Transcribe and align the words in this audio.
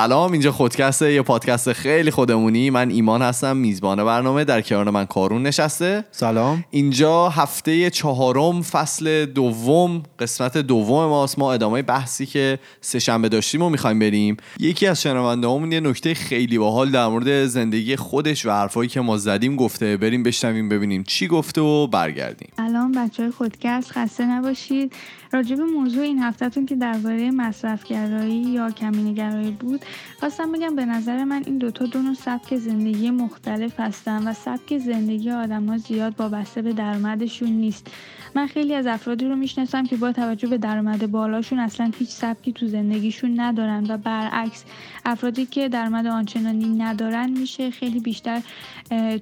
سلام 0.00 0.32
اینجا 0.32 0.52
خودکسته 0.52 1.12
یه 1.12 1.22
پادکست 1.22 1.72
خیلی 1.72 2.10
خودمونی. 2.10 2.70
من 2.70 2.90
ایمان 2.90 3.22
هستم 3.22 3.56
میزبان 3.56 4.04
برنامه. 4.04 4.44
در 4.44 4.60
کنار 4.60 4.90
من 4.90 5.04
کارون 5.04 5.42
نشسته. 5.42 6.04
سلام. 6.10 6.64
اینجا 6.70 7.28
هفته 7.28 7.90
چهارم 7.90 8.62
فصل 8.62 9.26
دوم 9.26 10.02
قسمت 10.18 10.58
دوم 10.58 11.06
ماست. 11.06 11.38
ما 11.38 11.52
ادامه 11.52 11.82
بحثی 11.82 12.26
که 12.26 12.58
سه 12.80 12.98
شنبه 12.98 13.28
داشتیم 13.28 13.62
و 13.62 13.68
می‌خوایم 13.68 13.98
بریم. 13.98 14.36
یکی 14.60 14.86
از 14.86 15.02
شنونده 15.02 15.46
همون 15.46 15.72
یه 15.72 15.80
نکته 15.80 16.14
خیلی 16.14 16.58
باحال 16.58 16.90
در 16.90 17.06
مورد 17.06 17.46
زندگی 17.46 17.96
خودش 17.96 18.46
و 18.46 18.50
حرفایی 18.50 18.88
که 18.88 19.00
ما 19.00 19.16
زدیم 19.16 19.56
گفته. 19.56 19.96
بریم 19.96 20.22
بشنویم 20.22 20.68
ببینیم 20.68 21.02
چی 21.02 21.28
گفته 21.28 21.60
و 21.60 21.86
برگردیم. 21.86 22.48
سلام 22.56 22.92
بچه 22.92 23.22
های 23.22 23.32
خودکست 23.32 23.92
خسته 23.92 24.26
نباشید. 24.26 24.92
راجع 25.32 25.56
به 25.56 25.64
موضوع 25.64 26.02
این 26.02 26.18
هفتهتون 26.18 26.66
که 26.66 26.76
درباره 26.76 27.30
مصرفگرایی 27.30 28.42
یا 28.42 28.70
کمینگرایی 28.70 29.50
بود 29.50 29.80
خواستم 30.20 30.52
بگم 30.52 30.76
به 30.76 30.84
نظر 30.84 31.24
من 31.24 31.42
این 31.46 31.58
دوتا 31.58 31.86
دو 31.86 32.02
نوع 32.02 32.14
سبک 32.14 32.56
زندگی 32.56 33.10
مختلف 33.10 33.80
هستن 33.80 34.28
و 34.28 34.32
سبک 34.32 34.78
زندگی 34.78 35.30
آدم 35.30 35.66
ها 35.66 35.78
زیاد 35.78 36.14
وابسته 36.18 36.62
به 36.62 36.72
درآمدشون 36.72 37.48
نیست. 37.48 37.90
من 38.34 38.46
خیلی 38.46 38.74
از 38.74 38.86
افرادی 38.86 39.28
رو 39.28 39.36
می‌شناسم 39.36 39.86
که 39.86 39.96
با 39.96 40.12
توجه 40.12 40.48
به 40.48 40.58
درآمد 40.58 41.10
بالاشون 41.10 41.58
اصلا 41.58 41.90
هیچ 41.98 42.08
سبکی 42.08 42.52
تو 42.52 42.66
زندگیشون 42.66 43.40
ندارن 43.40 43.86
و 43.88 43.96
برعکس 43.96 44.64
افرادی 45.04 45.46
که 45.46 45.68
درآمد 45.68 46.06
آنچنانی 46.06 46.68
ندارن 46.68 47.30
میشه 47.30 47.70
خیلی 47.70 48.00
بیشتر 48.00 48.42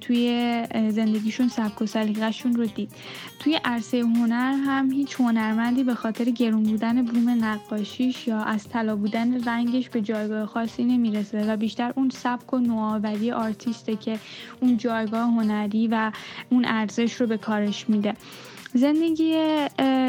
توی 0.01 0.63
زندگیشون 0.89 1.47
سبک 1.47 1.81
و 1.81 1.85
سلیقهشون 1.85 2.55
رو 2.55 2.65
دید. 2.65 2.91
توی 3.39 3.59
عرصه 3.65 3.99
هنر 3.99 4.53
هم 4.53 4.91
هیچ 4.91 5.15
هنرمندی 5.19 5.83
به 5.83 5.95
خاطر 5.95 6.25
گرون 6.25 6.63
بودن 6.63 7.05
بوم 7.05 7.29
نقاشیش 7.29 8.27
یا 8.27 8.43
از 8.43 8.69
طلا 8.69 8.95
بودن 8.95 9.43
رنگش 9.43 9.89
به 9.89 10.01
جایگاه 10.01 10.45
خاصی 10.53 10.83
نمی‌رسه 10.83 11.53
و 11.53 11.57
بیشتر 11.57 11.93
اون 11.95 12.09
سبک 12.09 12.53
و 12.53 12.57
نوآوری 12.57 13.31
آرتیسته 13.31 13.95
که 13.95 14.19
اون 14.61 14.77
جایگاه 14.77 15.21
هنری 15.21 15.87
و 15.87 16.11
اون 16.49 16.65
ارزش 16.65 17.13
رو 17.13 17.27
به 17.27 17.37
کارش 17.37 17.89
میده. 17.89 18.13
زندگی 18.73 19.33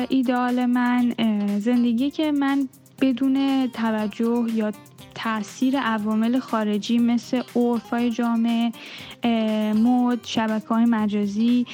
ایدئال 0.09 0.67
من 0.67 1.15
زندگی 1.59 2.11
که 2.11 2.33
من 2.33 2.69
بدون 3.01 3.67
توجه 3.67 4.47
یا 4.55 4.73
تاثیر 5.15 5.79
عوامل 5.79 6.39
خارجی 6.39 6.99
مثل 6.99 7.43
عرفای 7.57 8.11
جامعه 8.11 8.73
مد 9.73 10.19
شبکه 10.25 10.69
های 10.69 10.85
مجازی 10.85 11.67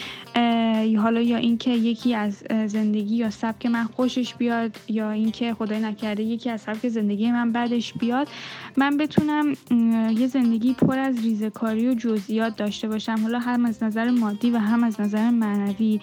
حالا 0.98 1.20
یا 1.20 1.36
اینکه 1.36 1.70
یکی 1.70 2.14
از 2.14 2.44
زندگی 2.66 3.16
یا 3.16 3.30
سبک 3.30 3.66
من 3.66 3.84
خوشش 3.84 4.34
بیاد 4.34 4.76
یا 4.88 5.10
اینکه 5.10 5.54
خدای 5.54 5.80
نکرده 5.80 6.22
یکی 6.22 6.50
از 6.50 6.60
سبک 6.60 6.88
زندگی 6.88 7.30
من 7.30 7.52
بعدش 7.52 7.92
بیاد 7.92 8.28
من 8.76 8.96
بتونم 8.96 9.52
یه 10.18 10.26
زندگی 10.26 10.72
پر 10.74 10.98
از 10.98 11.24
ریزکاری 11.24 11.88
و 11.88 11.94
جزئیات 11.94 12.56
داشته 12.56 12.88
باشم. 12.88 13.18
حالا 13.22 13.38
هم 13.38 13.64
از 13.64 13.82
نظر 13.82 14.10
مادی 14.10 14.50
و 14.50 14.58
هم 14.58 14.84
از 14.84 15.00
نظر 15.00 15.30
معنوی 15.30 16.00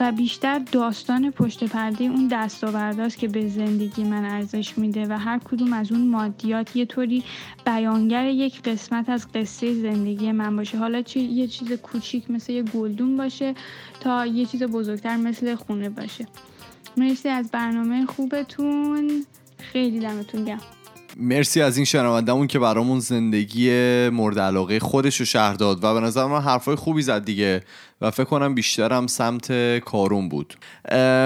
و 0.00 0.12
بیشتر 0.12 0.58
داستان 0.58 1.30
پشت 1.30 1.64
پرده 1.64 2.04
اون 2.04 2.28
دستاورداست 2.28 3.18
که 3.18 3.28
به 3.28 3.48
زندگی 3.48 4.04
من 4.04 4.24
ارزش 4.24 4.78
میده 4.78 5.06
و 5.06 5.18
هر 5.18 5.38
کدوم 5.38 5.72
از 5.72 5.92
اون 5.92 6.08
مادیات 6.08 6.76
یه 6.76 6.84
طوری 6.84 7.22
بیانگر 7.66 8.26
یک 8.26 8.62
قسمت 8.62 9.08
از 9.08 9.32
قصه 9.32 9.74
زندگی 9.74 10.32
من 10.32 10.56
باشه. 10.56 10.78
حالا 10.78 11.02
چه 11.02 11.20
یه 11.20 11.46
چیز 11.46 11.72
کوچیک 11.72 12.30
مثل 12.30 12.52
یه 12.52 12.62
گلدون 12.62 13.16
باشه 13.16 13.54
تا 14.00 14.26
یه 14.26 14.46
چیز 14.46 14.62
بزرگتر 14.62 15.16
مثل 15.16 15.54
خونه 15.54 15.88
باشه. 15.88 16.26
مرسی 16.96 17.28
از 17.28 17.50
برنامه 17.50 18.06
خوبتون. 18.06 19.24
خیلی 19.72 20.00
دمتون 20.00 20.44
گرم. 20.44 20.60
مرسی 21.16 21.62
از 21.62 21.76
این 21.76 21.84
شنوندمون 21.84 22.46
که 22.46 22.58
برامون 22.58 23.00
زندگی 23.00 23.70
مورد 24.08 24.38
علاقه 24.38 24.78
خودش 24.78 25.16
رو 25.16 25.26
شهر 25.26 25.54
داد 25.54 25.84
و 25.84 25.94
به 25.94 26.00
نظر 26.00 26.26
من 26.26 26.40
حرفای 26.40 26.76
خوبی 26.76 27.02
زد 27.02 27.24
دیگه 27.24 27.62
و 28.00 28.10
فکر 28.10 28.24
کنم 28.24 28.54
بیشترم 28.54 29.06
سمت 29.06 29.78
کارون 29.78 30.28
بود. 30.28 30.54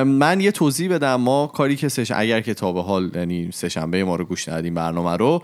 من 0.04 0.40
یه 0.40 0.52
توضیح 0.52 0.90
بدم 0.94 1.14
ما 1.14 1.46
کاری 1.46 1.76
که 1.76 1.88
سش... 1.88 2.10
اگر 2.10 2.40
که 2.40 2.54
تا 2.54 2.72
به 2.72 2.82
حال 2.82 3.10
یعنی 3.14 3.50
سهشنبه 3.52 4.04
ما 4.04 4.16
رو 4.16 4.24
گوش 4.24 4.48
ندیم 4.48 4.74
برنامه 4.74 5.16
رو 5.16 5.42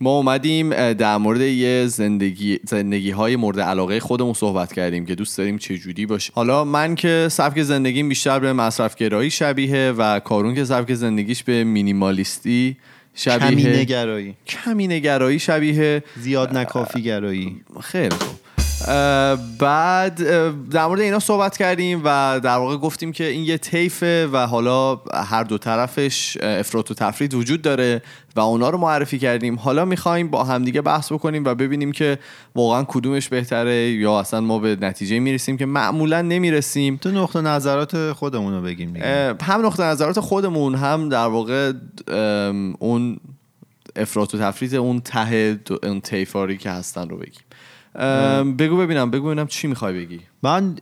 ما 0.00 0.16
اومدیم 0.16 0.92
در 0.92 1.16
مورد 1.16 1.40
یه 1.40 1.86
زندگی 1.86 2.58
زندگی 2.64 3.10
های 3.10 3.36
مورد 3.36 3.60
علاقه 3.60 4.00
خودمون 4.00 4.34
صحبت 4.34 4.72
کردیم 4.72 5.06
که 5.06 5.14
دوست 5.14 5.38
داریم 5.38 5.58
چه 5.58 5.78
جوری 5.78 6.06
باشه. 6.06 6.32
حالا 6.34 6.64
من 6.64 6.94
که 6.94 7.28
سبک 7.30 7.62
زندگیم 7.62 8.08
بیشتر 8.08 8.38
به 8.38 8.52
مصرفگرایی 8.52 9.30
شبیه 9.30 9.92
و 9.98 10.20
کارون 10.20 10.54
که 10.54 10.64
سبک 10.64 10.94
زندگیش 10.94 11.42
به 11.42 11.64
مینیمالیستی 11.64 12.76
شبیه 13.14 13.50
کمی 13.50 13.64
نگرایی 13.64 14.34
کمی 14.46 14.86
نگرایی 14.86 15.38
شبیه 15.38 16.02
زیاد 16.16 16.56
نکافی 16.56 17.02
گرایی. 17.02 17.60
خیلی 17.80 18.16
خوب. 18.16 18.45
بعد 19.58 20.14
در 20.70 20.86
مورد 20.86 21.00
اینا 21.00 21.18
صحبت 21.18 21.56
کردیم 21.56 22.00
و 22.04 22.40
در 22.42 22.56
واقع 22.56 22.76
گفتیم 22.76 23.12
که 23.12 23.24
این 23.24 23.44
یه 23.44 23.58
طیفه 23.58 24.28
و 24.32 24.46
حالا 24.46 25.00
هر 25.14 25.44
دو 25.44 25.58
طرفش 25.58 26.36
افراط 26.42 26.90
و 26.90 26.94
تفرید 26.94 27.34
وجود 27.34 27.62
داره 27.62 28.02
و 28.36 28.40
اونا 28.40 28.70
رو 28.70 28.78
معرفی 28.78 29.18
کردیم. 29.18 29.56
حالا 29.56 29.84
می‌خوایم 29.84 30.28
با 30.28 30.44
همدیگه 30.44 30.82
بحث 30.82 31.12
بکنیم 31.12 31.44
و 31.44 31.54
ببینیم 31.54 31.92
که 31.92 32.18
واقعا 32.54 32.84
کدومش 32.88 33.28
بهتره 33.28 33.90
یا 33.90 34.20
اصلا 34.20 34.40
ما 34.40 34.58
به 34.58 34.76
نتیجه 34.80 35.18
می‌رسیم 35.18 35.56
که 35.56 35.66
معمولا 35.66 36.22
نمی‌رسیم. 36.22 36.96
تو 36.96 37.10
نقطه 37.10 37.40
نظرات 37.40 38.12
خودمون 38.12 38.54
رو 38.54 38.62
بگیم 38.62 38.96
هم 39.42 39.66
نقطه 39.66 39.82
نظرات 39.82 40.20
خودمون 40.20 40.74
هم 40.74 41.08
در 41.08 41.26
واقع 41.26 41.72
اون 42.78 43.16
افراط 43.96 44.34
و 44.34 44.38
تفرید 44.38 44.74
اون 44.74 45.00
ته 45.00 45.58
اون 45.82 46.00
تیفاری 46.00 46.58
که 46.58 46.70
هستن 46.70 47.08
رو 47.08 47.16
بگیم. 47.16 47.42
بگو 48.58 48.76
ببینم 48.76 49.10
بگو 49.10 49.26
ببینم 49.26 49.46
چی 49.46 49.68
می‌خوای 49.68 50.04
بگی. 50.04 50.20
من 50.42 50.76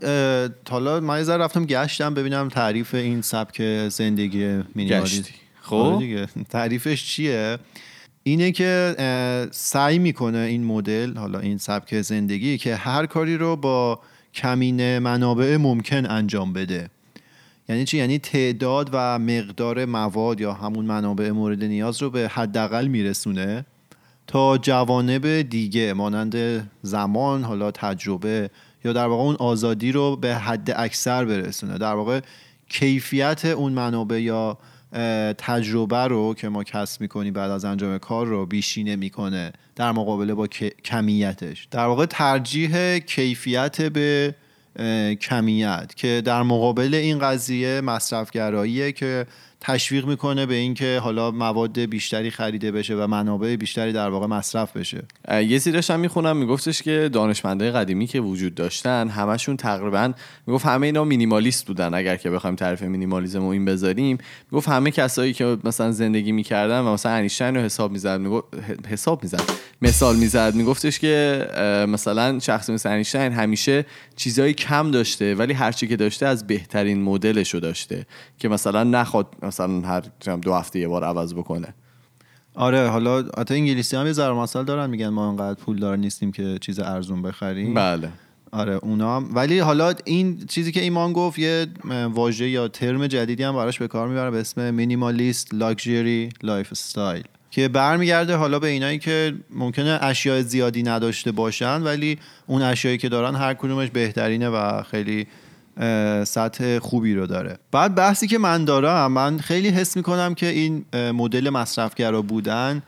حالا 0.71 1.01
من 1.01 1.27
یه 1.27 1.31
رفتم 1.31 1.65
گشتم 1.65 2.15
ببینم 2.15 2.49
تعریف 2.49 2.95
این 2.95 3.23
سبک 3.23 3.89
زندگی 3.89 4.61
مینیمالیسم 4.75 5.25
خب؟ 5.63 5.75
آره 5.75 5.99
دیگه. 5.99 6.27
تعریفش 6.51 7.05
چیه؟ 7.05 7.59
اینه 8.23 8.53
که 8.53 8.97
سعی 9.51 9.99
می‌کنه 9.99 10.39
این 10.39 10.65
مدل 10.65 11.17
حالا 11.17 11.39
این 11.39 11.59
سبک 11.59 12.01
زندگی 12.01 12.59
که 12.59 12.77
هر 12.77 13.07
کاری 13.07 13.37
رو 13.37 13.57
با 13.57 14.01
کمین 14.35 14.99
منابع 14.99 15.57
ممکن 15.57 16.07
انجام 16.07 16.53
بده. 16.53 16.91
یعنی 17.69 17.85
چی؟ 17.85 17.99
یعنی 17.99 18.19
تعداد 18.19 18.91
و 18.93 19.19
مقدار 19.19 19.85
مواد 19.85 20.41
یا 20.41 20.53
همون 20.53 20.85
منابع 20.85 21.31
مورد 21.31 21.65
نیاز 21.65 22.03
رو 22.03 22.11
به 22.11 22.29
حداقل 22.29 22.87
میرسونه. 22.87 23.65
تا 24.35 24.59
جوانب 24.59 25.43
دیگه 25.43 25.93
مانند 25.93 26.37
زمان 26.83 27.45
حالا 27.45 27.71
تجربه 27.71 28.51
یا 28.85 28.93
در 28.93 29.07
واقع 29.07 29.23
اون 29.23 29.37
آزادی 29.37 29.93
رو 29.93 30.17
به 30.17 30.35
حد 30.35 30.71
اکثر 30.77 31.25
برسونه. 31.25 31.79
در 31.79 31.95
واقع 31.95 32.21
کیفیت 32.69 33.45
اون 33.45 33.73
منابع 33.73 34.23
یا 34.23 34.59
تجربه 35.39 35.97
رو 35.97 36.35
که 36.35 36.49
ما 36.49 36.65
کسب 36.65 37.01
می‌کنیم 37.01 37.33
بعد 37.33 37.51
از 37.51 37.65
انجام 37.65 37.99
کار 37.99 38.27
رو 38.27 38.47
بیشینه 38.47 38.97
می‌کنه 38.97 39.53
در 39.77 39.93
مقابله 39.93 40.35
با 40.35 40.47
کمیتش. 40.85 41.69
در 41.71 41.87
واقع 41.87 42.07
ترجیح 42.07 42.99
کیفیت 42.99 43.83
به 43.83 44.35
کمیت 45.21 45.93
که 45.97 46.23
در 46.25 46.43
مقابل 46.43 46.95
این 46.95 47.19
قضیه 47.19 47.81
مصرفگراییه 47.81 48.93
که 48.93 49.27
تشویق 49.61 50.07
می‌کنه 50.07 50.47
به 50.47 50.55
اینکه 50.55 51.01
حالا 51.03 51.31
مواد 51.31 51.79
بیشتری 51.79 52.31
خریده 52.31 52.73
بشه 52.73 52.95
و 52.95 53.07
منابع 53.07 53.57
بیشتری 53.57 53.93
در 53.93 54.09
واقع 54.09 54.27
مصرف 54.27 54.77
بشه. 54.77 55.03
یه 55.31 55.59
زیرش 55.59 55.91
هم 55.91 56.01
می‌خونم 56.01 56.37
میگفتش 56.37 56.83
که 56.83 57.11
دانشمندای 57.13 57.71
قدیمی 57.71 58.07
که 58.07 58.21
وجود 58.21 58.55
داشتن 58.55 59.09
همشون 59.09 59.57
تقریبا 59.57 60.13
می‌گفت 60.47 60.67
همه 60.67 60.87
اینا 60.87 61.05
مینیمالیست 61.05 61.67
بودن. 61.67 61.95
اگر 61.95 62.17
که 62.17 62.31
بخوایم 62.31 62.57
تعریف 62.57 62.83
مینیمالیسم 62.83 63.41
رو 63.41 63.47
این 63.47 63.65
بذاریم 63.65 64.19
می‌گفت 64.51 64.69
همه 64.69 64.91
کسایی 64.91 65.33
که 65.33 65.57
مثلا 65.65 65.93
زندگی 65.93 66.33
می‌کردن 66.33 66.81
و 66.81 66.93
مثلا 66.93 67.13
انیشتین 67.13 67.57
رو 67.57 67.63
حساب 67.63 67.93
می‌زد 67.93 68.21
می‌گفت 68.21 68.47
حساب 68.89 69.23
می‌زد 69.23 69.43
مثال 69.83 70.17
می‌زد 70.17 70.55
میگفتش 70.55 70.99
که 70.99 71.47
مثلا 71.89 72.39
شخص 72.39 72.71
مثل 72.71 72.89
انیشتین 72.89 73.33
همیشه 73.33 73.87
چیزایی 74.17 74.55
کم 74.55 74.91
داشته 74.91 75.35
ولی 75.35 75.53
هرچی 75.53 75.89
که 75.89 75.97
داشته 75.97 76.27
از 76.27 76.47
بهترین 76.47 77.03
مدلش 77.03 77.55
رو 77.55 77.61
داشته 77.61 78.07
که 78.39 78.49
مثلا 78.49 78.85
نخواد 78.85 79.27
مثلا 79.55 79.81
هر 79.81 80.03
دو 80.43 80.55
هفته 80.55 80.79
یه 80.79 80.89
بار 80.89 81.05
عوض 81.05 81.35
بکنه. 81.35 81.75
آره 82.55 82.89
حالا 82.89 83.25
حتی 83.39 83.55
انگلیسی 83.55 83.97
هم 83.97 84.07
یه 84.07 84.31
مسئله 84.31 84.65
دارن 84.65 84.91
میگن 84.91 85.09
ما 85.09 85.29
انقدر 85.29 85.55
پولدار 85.55 85.97
نیستیم 85.97 86.33
که 86.33 86.59
چیز 86.61 86.81
ارزون 86.81 87.23
بخریم. 87.23 87.75
بله. 87.75 88.09
آره 88.53 88.73
اونا 88.75 89.17
هم 89.17 89.31
ولی 89.35 89.59
حالا 89.59 89.95
این 90.05 90.47
چیزی 90.47 90.73
که 90.73 90.81
ایمان 90.81 91.13
گفت 91.13 91.39
یه 91.39 91.67
واژه 92.13 92.49
یا 92.49 92.69
ترم 92.69 93.07
جدیدی 93.07 93.43
هم 93.43 93.55
براش 93.55 93.79
به 93.79 93.89
کار 93.89 94.09
می‌بره 94.09 94.31
به 94.31 94.41
اسم 94.41 94.75
minimalist 94.75 95.55
luxury 95.55 96.29
lifestyle 96.43 97.25
که 97.51 97.69
برمیگرده 97.69 98.37
حالا 98.37 98.59
به 98.59 98.69
اینایی 98.69 98.99
که 98.99 99.35
ممکنه 99.51 99.99
اشیاء 100.03 100.43
زیادی 100.43 100.83
نداشته 100.83 101.33
باشن 101.33 101.83
ولی 101.83 102.19
اون 102.47 102.63
اشیایی 102.63 102.99
که 102.99 103.09
دارن 103.09 103.35
هر 103.35 103.55
کدومش 103.55 103.91
بهترینه 103.91 104.49
و 104.49 104.83
خیلی 104.83 105.27
سطح 106.25 106.79
خوبی 106.79 107.15
رو 107.15 107.27
داره. 107.27 107.59
بعد 107.73 107.95
بحثی 107.95 108.27
که 108.27 108.39
من 108.39 108.65
دارم 108.65 109.13
من 109.13 109.39
خیلی 109.39 109.69
حس 109.69 109.97
می‌کنم 109.97 110.35
که 110.35 110.47
این 110.47 110.85
مدل 110.95 111.51
مصرفگرا 111.51 112.23
بودن 112.23 112.83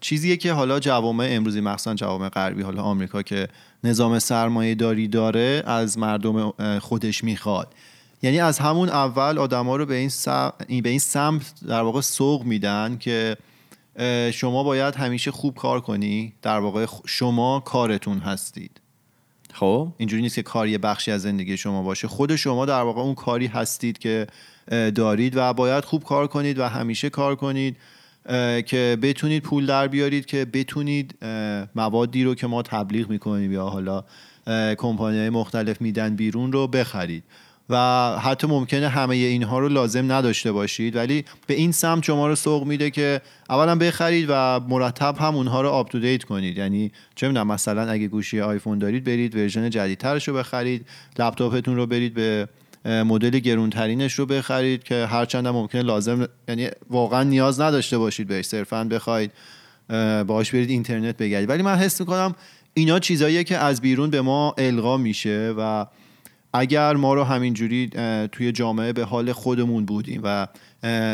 چیزیه 0.00 0.36
که 0.36 0.52
حالا 0.52 0.80
جوامع 0.80 1.26
امروزی 1.30 1.60
مخصوصا 1.60 1.94
جوامع 1.94 2.28
غربی 2.28 2.62
حالا 2.62 2.82
آمریکا 2.82 3.22
که 3.22 3.48
نظام 3.84 4.18
سرمایه 4.18 4.74
داری 4.74 5.08
داره 5.08 5.62
از 5.66 5.98
مردم 5.98 6.50
خودش 6.78 7.24
می‌خواد. 7.24 7.74
یعنی 8.22 8.40
از 8.40 8.58
همون 8.58 8.88
اول 8.88 9.38
آدما 9.38 9.76
رو 9.76 9.86
به 9.86 9.94
این, 9.94 10.10
به 10.82 10.88
این 10.88 10.98
سمت 10.98 11.52
در 11.68 11.80
واقع 11.80 12.00
سوق 12.00 12.44
میدن 12.44 12.96
که 13.00 13.36
شما 14.32 14.64
باید 14.64 14.94
همیشه 14.94 15.30
خوب 15.30 15.54
کار 15.54 15.80
کنی 15.80 16.32
در 16.42 16.58
واقع 16.58 16.86
شما 17.06 17.60
کارتون 17.60 18.18
هستید. 18.18 18.80
خب؟ 19.52 19.92
اینجوری 19.96 20.22
نیست 20.22 20.34
که 20.34 20.42
کاری 20.42 20.78
بخشی 20.78 21.10
از 21.10 21.22
زندگی 21.22 21.56
شما 21.56 21.82
باشه. 21.82 22.08
خود 22.08 22.36
شما 22.36 22.66
در 22.66 22.80
واقع 22.80 23.00
اون 23.00 23.14
کاری 23.14 23.46
هستید 23.46 23.98
که 23.98 24.26
دارید 24.94 25.36
و 25.36 25.52
باید 25.52 25.84
خوب 25.84 26.04
کار 26.04 26.26
کنید 26.26 26.58
و 26.58 26.68
همیشه 26.68 27.10
کار 27.10 27.36
کنید 27.36 27.76
که 28.66 28.98
بتونید 29.02 29.42
پول 29.42 29.66
در 29.66 29.88
بیارید 29.88 30.26
که 30.26 30.44
بتونید 30.44 31.14
موادی 31.74 32.24
رو 32.24 32.34
که 32.34 32.46
ما 32.46 32.62
تبلیغ 32.62 33.10
می‌کنیم 33.10 33.52
یا 33.52 33.66
حالا 33.66 34.04
کمپانی 34.78 35.28
مختلف 35.28 35.80
میدن 35.80 36.16
بیرون 36.16 36.52
رو 36.52 36.66
بخرید. 36.66 37.24
و 37.72 38.18
حتی 38.18 38.46
ممکنه 38.46 38.88
همه 38.88 39.14
اینها 39.14 39.58
رو 39.58 39.68
لازم 39.68 40.12
نداشته 40.12 40.52
باشید. 40.52 40.96
ولی 40.96 41.24
به 41.46 41.54
این 41.54 41.72
سمت 41.72 42.04
شما 42.04 42.28
رو 42.28 42.34
سوق 42.34 42.64
میده 42.64 42.90
که 42.90 43.20
اولا 43.50 43.74
بخرید 43.74 44.26
و 44.28 44.60
مرتب 44.60 45.16
هم 45.18 45.34
اونها 45.34 45.62
رو 45.62 45.68
update 45.68 46.24
کنید. 46.24 46.58
یعنی 46.58 46.92
چه 47.14 47.28
می‌دونم 47.28 47.46
مثلا 47.46 47.90
اگه 47.90 48.08
گوشی 48.08 48.40
آیفون 48.40 48.78
دارید 48.78 49.04
برید 49.04 49.36
version 49.36 49.70
جدیدترش 49.70 50.28
رو 50.28 50.34
بخرید. 50.34 50.86
لپتاپتون 51.18 51.76
رو 51.76 51.86
برید 51.86 52.14
به 52.14 52.48
مدل 52.84 53.38
گرونترینش 53.38 54.14
رو 54.14 54.26
بخرید 54.26 54.82
که 54.82 55.06
هرچند 55.06 55.46
هم 55.46 55.54
ممکنه 55.54 55.82
لازم 55.82 56.28
یعنی 56.48 56.68
واقعا 56.90 57.22
نیاز 57.22 57.60
نداشته 57.60 57.98
باشید 57.98 58.28
بهش. 58.28 58.44
صرفا 58.44 58.84
بخواید 58.84 59.32
باهاش 60.26 60.50
برید 60.50 60.70
اینترنت 60.70 61.16
بگردید 61.16 61.48
ولی 61.48 61.62
من 61.62 61.76
حس 61.76 62.00
می‌کنم 62.00 62.34
اینا 62.74 62.98
چیزاییه 62.98 63.44
که 63.44 63.58
از 63.58 63.80
بیرون 63.80 64.10
به 64.10 64.20
ما 64.20 64.54
القا 64.58 64.96
میشه 64.96 65.54
و 65.58 65.86
اگر 66.52 66.96
ما 66.96 67.14
رو 67.14 67.24
همینجوری 67.24 67.90
توی 68.32 68.52
جامعه 68.52 68.92
به 68.92 69.04
حال 69.04 69.32
خودمون 69.32 69.84
بودیم 69.84 70.20
و 70.24 70.48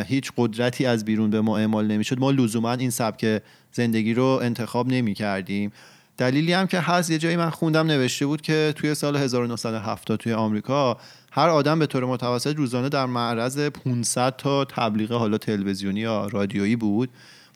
هیچ 0.06 0.32
قدرتی 0.36 0.86
از 0.86 1.04
بیرون 1.04 1.30
به 1.30 1.40
ما 1.40 1.58
اعمال 1.58 1.86
نمی‌شد 1.86 2.18
ما 2.18 2.30
لزوما 2.30 2.72
این 2.72 2.90
سبک 2.90 3.42
زندگی 3.72 4.14
رو 4.14 4.40
انتخاب 4.42 4.88
نمی 4.88 5.14
کردیم 5.14 5.72
دلیلی 6.18 6.52
هم 6.52 6.66
که 6.66 6.80
هست 6.80 7.10
یه 7.10 7.18
جایی 7.18 7.36
من 7.36 7.50
خوندم 7.50 7.86
نوشته 7.86 8.26
بود 8.26 8.40
که 8.40 8.72
توی 8.76 8.94
سال 8.94 9.16
1970 9.16 10.18
توی 10.18 10.32
آمریکا 10.32 10.96
هر 11.32 11.48
آدم 11.48 11.78
به 11.78 11.86
طور 11.86 12.04
متوسط 12.04 12.56
روزانه 12.56 12.88
در 12.88 13.06
معرض 13.06 13.58
500 13.58 14.36
تا 14.36 14.64
تبلیغ 14.64 15.12
حالا 15.12 15.38
تلویزیونی 15.38 16.00
یا 16.00 16.26
رادیویی 16.26 16.76
بود. 16.76 17.10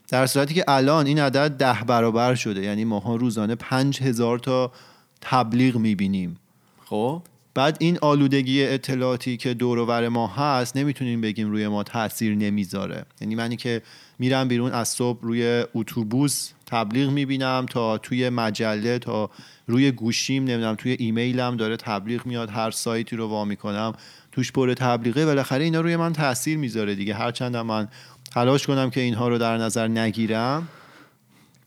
در 0.09 0.27
صورتی 0.27 0.55
که 0.55 0.65
الان 0.69 1.07
این 1.07 1.19
عدد 1.19 1.51
ده 1.51 1.85
برابر 1.87 2.35
شده 2.35 2.63
یعنی 2.63 2.85
ماها 2.85 3.17
روزانه 3.17 3.55
5000 3.55 4.39
تا 4.39 4.73
تبلیغ 5.21 5.77
می‌بینیم. 5.77 6.37
خب؟ 6.85 7.23
بعد 7.55 7.77
این 7.81 7.99
آلودگی 8.03 8.67
اطلاعاتی 8.67 9.37
که 9.37 9.55
دور 9.55 9.79
و 9.79 10.11
ما 10.11 10.27
هست 10.27 10.77
نمی‌تونیم 10.77 11.21
بگیم 11.21 11.51
روی 11.51 11.69
ما 11.69 11.83
تاثیر 11.83 12.35
نمی‌ذاره. 12.35 13.05
یعنی 13.21 13.35
منی 13.35 13.57
که 13.57 13.83
میرم 14.19 14.49
بیرون 14.49 14.73
از 14.73 14.89
صبح 14.89 15.19
روی 15.23 15.65
اتوبوس 15.75 16.51
تبلیغ 16.67 17.11
می‌بینم 17.11 17.67
تا 17.71 17.99
توی 17.99 18.29
مجله 18.29 18.99
تا 18.99 19.31
روی 19.67 19.91
گوشیم 19.93 20.45
نمی‌دونم 20.45 20.75
توی 20.75 20.97
ایمیلم 20.99 21.57
داره 21.57 21.77
تبلیغ 21.77 22.27
میاد 22.27 22.51
هر 22.51 22.71
سایتی 22.71 23.17
رو 23.17 23.29
وا 23.29 23.45
می‌کنم 23.45 23.93
توش 24.33 24.53
پر 24.53 24.75
تبلیغه 24.75 25.27
بالاخره 25.27 25.65
اینا 25.65 25.81
روی 25.81 25.97
من 25.97 26.13
تاثیر 26.13 26.59
می‌ذاره 26.59 26.95
دیگه. 26.95 27.15
هرچند 27.15 27.57
من 27.57 27.89
تلاش 28.35 28.67
کنم 28.67 28.91
که 28.91 29.01
اینها 29.01 29.29
رو 29.29 29.39
در 29.39 29.57
نظر 29.57 29.89
نگیرم 29.89 30.69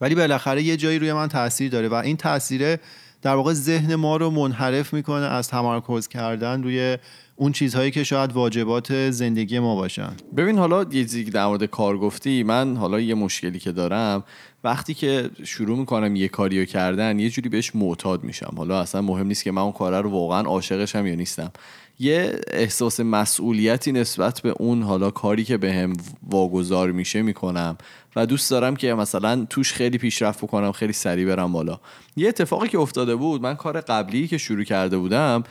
ولی 0.01 0.15
بالاخره 0.15 0.63
یه 0.63 0.77
جایی 0.77 0.99
روی 0.99 1.13
من 1.13 1.27
تاثیر 1.27 1.71
داره 1.71 1.87
و 1.87 1.93
این 1.93 2.17
تاثیر 2.17 2.77
در 3.25 3.35
واقع 3.35 3.53
ذهن 3.53 3.95
ما 3.95 4.17
رو 4.17 4.29
منحرف 4.29 4.93
می‌کنه 4.93 5.25
از 5.25 5.47
تمرکز 5.47 6.07
کردن 6.07 6.63
روی 6.63 6.97
اون 7.35 7.51
چیزهایی 7.51 7.91
که 7.91 8.03
شاید 8.03 8.33
واجبات 8.33 9.11
زندگی 9.11 9.59
ما 9.59 9.75
باشن. 9.75 10.13
ببین 10.37 10.57
حالا 10.57 10.83
یه 10.83 10.87
چیزی 10.89 11.23
در 11.23 11.45
مورد 11.45 11.65
کار 11.65 11.97
گفتی 11.97 12.43
من 12.43 12.77
حالا 12.77 12.99
یه 12.99 13.15
مشکلی 13.15 13.59
که 13.59 13.71
دارم 13.71 14.23
وقتی 14.63 14.93
که 14.93 15.29
شروع 15.43 15.77
می‌کنم 15.77 16.15
یه 16.15 16.27
کاریو 16.27 16.65
کردن 16.65 17.19
یه 17.19 17.29
جوری 17.29 17.49
بهش 17.49 17.75
معتاد 17.75 18.23
میشم. 18.23 18.53
حالا 18.57 18.81
اصلا 18.81 19.01
مهم 19.01 19.27
نیست 19.27 19.43
که 19.43 19.51
من 19.51 19.61
اون 19.61 19.71
کار 19.71 20.01
رو 20.01 20.09
واقعا 20.09 20.41
عاشقشم 20.41 21.07
یا 21.07 21.15
نیستم. 21.15 21.51
یه 21.99 22.39
احساس 22.47 22.99
مسئولیتی 22.99 23.91
نسبت 23.91 24.41
به 24.41 24.49
اون 24.49 24.81
حالا 24.83 25.11
کاری 25.11 25.43
که 25.43 25.57
به 25.57 25.89
واگذار 26.29 26.91
میشه 26.91 27.21
می‌کنم. 27.21 27.77
و 28.15 28.25
دوست 28.25 28.51
دارم 28.51 28.75
که 28.75 28.93
مثلا 28.93 29.45
توش 29.49 29.73
خیلی 29.73 29.97
پیشرفت 29.97 30.41
بکنم 30.41 30.71
خیلی 30.71 30.93
سریع 30.93 31.25
برم 31.25 31.51
بالا. 31.51 31.79
یه 32.15 32.27
اتفاقی 32.27 32.67
که 32.67 32.79
افتاده 32.79 33.15
بود 33.15 33.41
من 33.41 33.55
کار 33.55 33.81
قبلی 33.81 34.27
که 34.27 34.37
شروع 34.37 34.63
کرده 34.63 34.97
بودم 34.97 35.43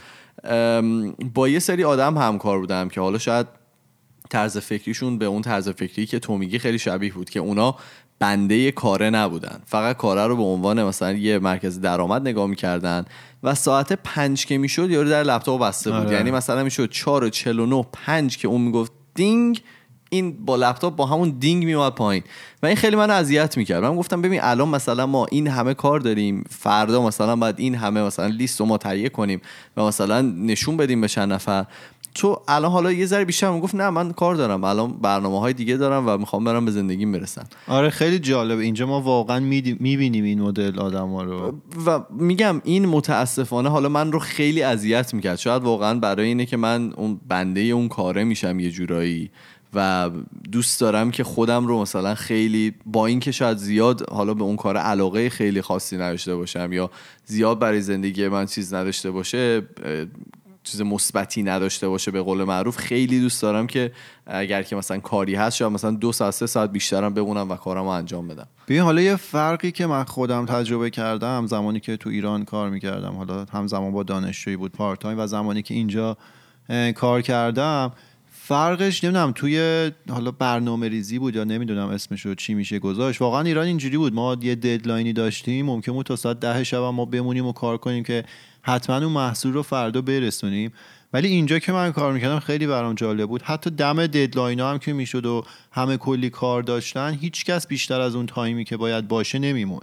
با 1.35 1.49
یه 1.49 1.59
سری 1.59 1.85
آدم 1.85 2.19
همکار 2.19 2.59
بودم 2.59 2.89
که 2.89 3.01
حالا 3.01 3.19
شاید 3.19 3.47
طرز 4.31 4.59
فکریشون 4.59 5.19
به 5.19 5.25
اون 5.25 5.43
طرز 5.43 5.69
فکری 5.69 6.07
که 6.07 6.19
تو 6.19 6.39
میگی 6.39 6.59
خیلی 6.59 6.79
شبیه 6.79 7.13
بود 7.13 7.31
که 7.31 7.41
اونا 7.41 7.77
بنده 8.19 8.73
کاره 8.73 9.11
نبودن. 9.11 9.61
فقط 9.67 9.97
کاره 9.97 10.27
رو 10.27 10.37
به 10.37 10.43
عنوان 10.43 10.85
مثلا 10.85 11.13
یه 11.13 11.39
مرکز 11.39 11.81
درآمد 11.81 12.29
نگاه 12.29 12.47
می‌کردن. 12.47 13.05
و 13.45 13.55
ساعت 13.55 13.93
پنج 13.93 14.47
که 14.47 14.59
می‌شد 14.59 14.91
یارو 14.91 15.11
در 15.11 15.23
لپتاپ 15.23 15.63
بسته 15.63 15.91
بود. 15.91 16.01
آره. 16.01 16.17
یعنی 16.17 16.31
مثلا 16.31 16.65
می‌شد 16.65 16.91
4 16.91 17.25
و 17.25 17.29
49 17.31 17.87
پنج 17.93 18.39
که 18.39 18.49
اون 18.49 18.61
می‌گفت 18.61 18.93
دینگ 19.15 19.63
این 20.11 20.45
با 20.45 20.57
لپتاپ 20.57 20.97
با 20.97 21.07
همون 21.07 21.31
دینگ 21.31 21.65
میومد 21.65 21.93
پایین. 21.95 22.23
و 22.63 22.67
این 22.67 22.77
خیلی 22.77 22.97
منو 22.97 23.13
اذیت 23.13 23.57
می‌کرد. 23.57 23.83
من 23.83 23.97
گفتم 23.97 24.23
ببین 24.23 24.41
الان 24.43 24.69
مثلا 24.69 25.07
ما 25.07 25.27
این 25.31 25.47
همه 25.47 25.75
کار 25.75 26.01
داریم 26.01 26.45
فردا 26.51 27.07
مثلا 27.07 27.37
باید 27.37 27.55
این 27.59 27.75
همه 27.75 28.03
مثلا 28.03 28.27
لیست 28.27 28.61
رو 28.61 28.67
ما 28.67 28.79
تهیه 28.79 29.09
کنیم 29.09 29.41
و 29.77 29.85
مثلا 29.85 30.21
نشون 30.21 30.77
بدیم 30.77 31.01
به 31.01 31.09
چند 31.09 31.33
نفر. 31.33 31.65
تو 32.15 32.41
الان 32.49 32.71
حالا 32.71 32.93
یه 32.93 33.07
ذره 33.07 33.25
بیشتر 33.25 33.61
گفت 33.61 33.75
نه 33.75 33.91
من 33.91 34.13
کار 34.13 34.35
دارم. 34.35 34.65
الان 34.65 34.93
برنامه 34.93 35.41
های 35.41 35.53
دیگه 35.53 35.77
دارم 35.77 36.09
و 36.09 36.19
می‌خوام 36.19 36.45
برم 36.45 36.65
به 36.65 36.71
زندگیم 36.71 37.13
برسم. 37.13 37.47
آره 37.69 37.91
خیلی 37.91 38.19
جالب 38.19 38.59
اینجا 38.59 38.87
ما 38.87 39.01
واقعا 39.01 39.41
می‌بینیم 39.41 40.25
این 40.25 40.43
مدل 40.43 40.79
آدم 40.79 41.09
ها 41.09 41.23
رو. 41.23 41.55
و 41.87 42.01
میگم 42.11 42.61
این 42.65 42.87
متاسفانه 42.87 43.69
حالا 43.69 43.89
من 43.89 44.13
رو 44.13 44.19
خیلی 44.19 44.63
اذیت 44.63 45.15
می‌کرد. 45.15 45.39
شاید 45.39 45.63
واقعا 45.63 45.99
برای 45.99 46.27
اینه 46.27 46.47
که 46.47 46.57
من 46.57 46.93
اون 46.93 47.21
بنده 47.29 47.61
اون 47.61 47.89
کاره 47.89 48.25
میشم 48.25 48.61
یه 48.61 48.71
جورایی 48.71 49.31
و 49.75 50.11
دوست 50.53 50.81
دارم 50.81 51.11
که 51.11 51.25
خودم 51.25 51.67
رو 51.67 51.81
مثلا 51.81 52.15
خیلی 52.15 52.75
با 52.87 53.07
اینکه 53.07 53.33
شاید 53.33 53.57
زیاد 53.57 54.11
حالا 54.11 54.35
به 54.35 54.43
اون 54.43 54.57
کار 54.57 54.77
علاقه 54.77 55.29
خیلی 55.29 55.63
خاصی 55.63 55.97
نداشته 55.97 56.37
باشم 56.37 56.73
یا 56.73 56.91
زیاد 57.25 57.59
برای 57.59 57.81
زندگی 57.81 58.29
من 58.29 58.47
چیز 58.47 58.75
نداشته 58.75 59.11
باشه 59.11 59.63
چیز 60.65 60.83
مثبتی 60.83 61.43
نداشته 61.43 61.89
باشه 61.89 62.11
به 62.11 62.23
قول 62.23 62.45
معروف. 62.45 62.77
خیلی 62.77 63.21
دوست 63.21 63.43
دارم 63.43 63.67
که 63.67 63.93
اگر 64.27 64.63
که 64.63 64.77
مثلا 64.77 65.01
کاری 65.01 65.35
هست 65.35 65.57
شاید 65.57 65.73
مثلا 65.73 65.91
دو 65.91 66.13
ساعت 66.13 66.31
سه 66.31 66.47
ساعت 66.47 66.71
بیشترم 66.71 67.15
بمونم 67.15 67.51
و 67.51 67.57
کارم 67.57 67.83
رو 67.83 67.89
انجام 67.89 68.29
بدم. 68.29 68.47
ببین 68.69 68.81
حالا 68.81 69.01
یه 69.01 69.17
فرقی 69.17 69.73
که 69.73 69.87
من 69.87 70.05
خودم 70.05 70.47
تجربه 70.47 70.91
کردم 70.91 71.47
زمانی 71.47 71.81
که 71.81 71.97
تو 71.97 72.11
ایران 72.11 72.45
کار 72.45 72.71
می‌کردم 72.71 73.17
حالا 73.17 73.45
همزمان 73.53 73.93
با 73.93 74.03
دانشجویی 74.03 74.57
بود 74.57 74.73
part 74.73 74.99
time 74.99 75.19
و 75.19 75.27
زمانی 75.27 75.63
که 75.63 75.75
اینجا 75.75 76.17
کار 76.95 77.23
کردم 77.23 77.93
فرقش 78.47 79.05
نمی‌دونم 79.05 79.33
توی 79.33 79.91
حالا 80.11 80.31
برنامه 80.31 80.89
ریزی 80.89 81.19
بود 81.19 81.37
یا 81.37 81.45
نمی‌دونم 81.45 81.89
اسمش 81.89 82.27
رو 82.27 82.35
چی 82.35 82.55
میشه 82.55 82.79
گذاشت. 82.79 83.21
واقعا 83.21 83.43
ایران 83.43 83.67
اینجوری 83.67 83.97
بود. 83.97 84.15
ما 84.15 84.37
یه 84.41 84.55
deadline 84.55 85.06
ی 85.06 85.13
داشتیم 85.13 85.67
ممکن 85.67 85.93
بود 85.93 86.07
تا 86.07 86.17
ساعت 86.17 86.41
ده 86.41 86.65
شب 86.65 86.79
ما 86.79 87.05
بمونیم 87.05 87.47
و 87.47 87.53
کار 87.53 87.77
کنیم 87.77 88.05
که 88.05 88.25
حتما 88.63 88.97
اون 88.97 89.13
محصول 89.13 89.53
رو 89.53 89.63
فردا 89.63 90.03
برسونیم. 90.03 90.73
ولی 91.13 91.29
اینجا 91.29 91.59
که 91.59 91.73
من 91.73 91.93
کار 91.93 92.13
می‌کردم 92.13 92.39
خیلی 92.39 92.67
برام 92.67 92.95
جالب 92.95 93.29
بود. 93.29 93.43
حتی 93.43 93.71
دم 93.71 94.07
deadline 94.07 94.61
هم 94.61 94.79
که 94.79 94.93
می‌شد 94.93 95.27
و 95.27 95.45
همه 95.73 95.97
کلی 95.97 96.31
کار 96.31 96.63
داشتن 96.63 97.19
هیچکس 97.21 97.67
بیشتر 97.67 98.01
از 98.01 98.15
اون 98.15 98.27
تایمی 98.27 98.65
که 98.65 98.77
باید 98.77 99.09
باشه 99.09 99.39
نمیمون. 99.39 99.81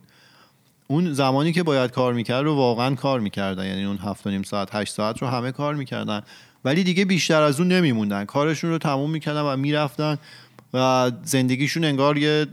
اون 0.88 1.14
زمانی 1.14 1.54
که 1.54 1.64
باید 1.64 1.92
کار 1.92 2.14
می‌کرد 2.14 2.44
رو 2.44 2.56
واقعا 2.56 2.96
کار 2.96 3.20
می‌کردن. 3.20 3.66
یعنی 3.66 3.84
اون 3.84 3.98
هفت 3.98 4.28
نیم 4.28 4.44
ساعت 4.44 4.76
هشت 4.76 4.94
ساعت 4.94 5.22
رو 5.22 5.28
همه 5.28 5.52
کار 5.52 5.76
می‌کردن. 5.76 6.22
ولی 6.66 6.84
دیگه 6.84 7.06
بیشتر 7.06 7.42
از 7.42 7.60
اون 7.60 7.72
نمیموندن. 7.72 8.26
کارشون 8.26 8.70
رو 8.70 8.78
تموم 8.78 9.10
می‌کردن 9.12 9.42
و 9.42 9.58
می‌رفتن 9.58 10.18
و 10.74 11.12
زندگیشون 11.24 11.84
انگار 11.86 12.18
یه 12.18 12.48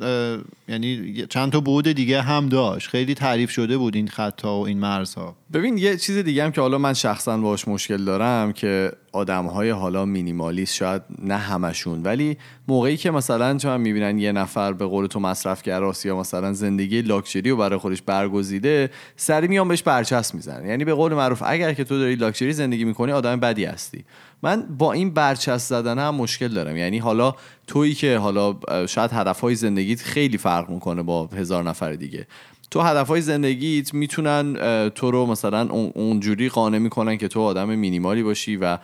یعنی 0.69 1.27
چند 1.27 1.53
تا 1.53 1.61
بود 1.61 1.93
دیگه 1.93 2.23
هم 2.23 2.49
داشت. 2.49 2.88
خیلی 2.88 3.15
تعریف 3.15 3.50
شده 3.50 3.79
بود 3.79 3.97
این 3.97 4.09
خطا 4.09 4.61
و 4.61 4.67
این 4.67 4.79
مرزها. 4.79 5.37
ببین 5.52 5.78
یه 5.78 5.97
چیز 5.97 6.17
دیگه 6.17 6.45
هم 6.45 6.52
که 6.52 6.61
حالا 6.61 6.78
من 6.78 6.93
شخصا 6.93 7.38
باش 7.38 7.69
مشکل 7.69 8.05
دارم 8.05 8.52
که 8.52 8.93
آدم 9.12 9.47
های 9.47 9.71
حالا 9.71 10.05
مینیمالیست 10.05 10.75
شاید 10.75 11.02
نه 11.23 11.37
همشون 11.37 12.02
ولی 12.02 12.37
موقعی 12.69 12.97
که 12.97 13.11
مثلا 13.11 13.59
چون 13.59 13.81
می‌بینن 13.81 14.19
یه 14.19 14.33
نفر 14.33 14.73
به 14.73 14.87
قول 14.87 15.07
تو 15.07 15.21
مصرف 15.21 15.62
گراست 15.62 16.07
یا 16.07 16.17
مثلا 16.17 16.52
زندگی 16.52 17.02
لاکچری 17.02 17.50
رو 17.50 17.57
برای 17.57 17.78
خودش 17.78 18.02
برگزیده 18.02 18.90
سری 19.17 19.49
میان 19.49 19.69
بهش 19.69 19.83
برچسب 19.83 20.35
می‌زنن. 20.35 20.67
یعنی 20.67 20.85
به 20.85 20.95
قول 20.95 21.14
معروف 21.14 21.43
اگر 21.47 21.75
که 21.75 21.85
تو 21.85 21.99
داری 21.99 22.14
لاکچری 22.14 22.52
زندگی 22.52 22.85
می‌کنی 22.85 23.12
آدم 23.12 23.40
بدی 23.40 23.64
هستی. 23.64 24.05
من 24.43 24.62
با 24.78 24.93
این 24.93 25.11
برچسب 25.11 25.69
زدن 25.69 25.99
هم 25.99 26.14
مشکل 26.14 26.49
دارم. 26.49 26.76
یعنی 26.76 26.99
حالا 26.99 27.35
تویی 27.67 27.95
که 27.95 28.17
حالا 28.17 28.57
شاید 28.87 29.12
هدفهای 29.12 29.55
زندگیت 29.55 30.02
خیلی 30.02 30.38
فرق 30.38 30.71
می‌کنه 30.71 31.02
با 31.02 31.26
هزار 31.26 31.64
نفر 31.64 31.93
دیگه. 31.93 32.26
تو 32.71 32.81
هدفهای 32.81 33.21
زندگیت 33.21 33.95
می‌تونن 33.95 34.55
تو 34.95 35.11
رو 35.11 35.27
مثلا 35.27 35.69
اونجوری 35.95 36.49
قانع 36.49 36.79
می‌کنن 36.79 37.17
که 37.17 37.29
تو 37.29 37.41
آدم 37.41 37.75
مینیمالی 37.75 38.23
باشی 38.23 38.57
و 38.57 38.79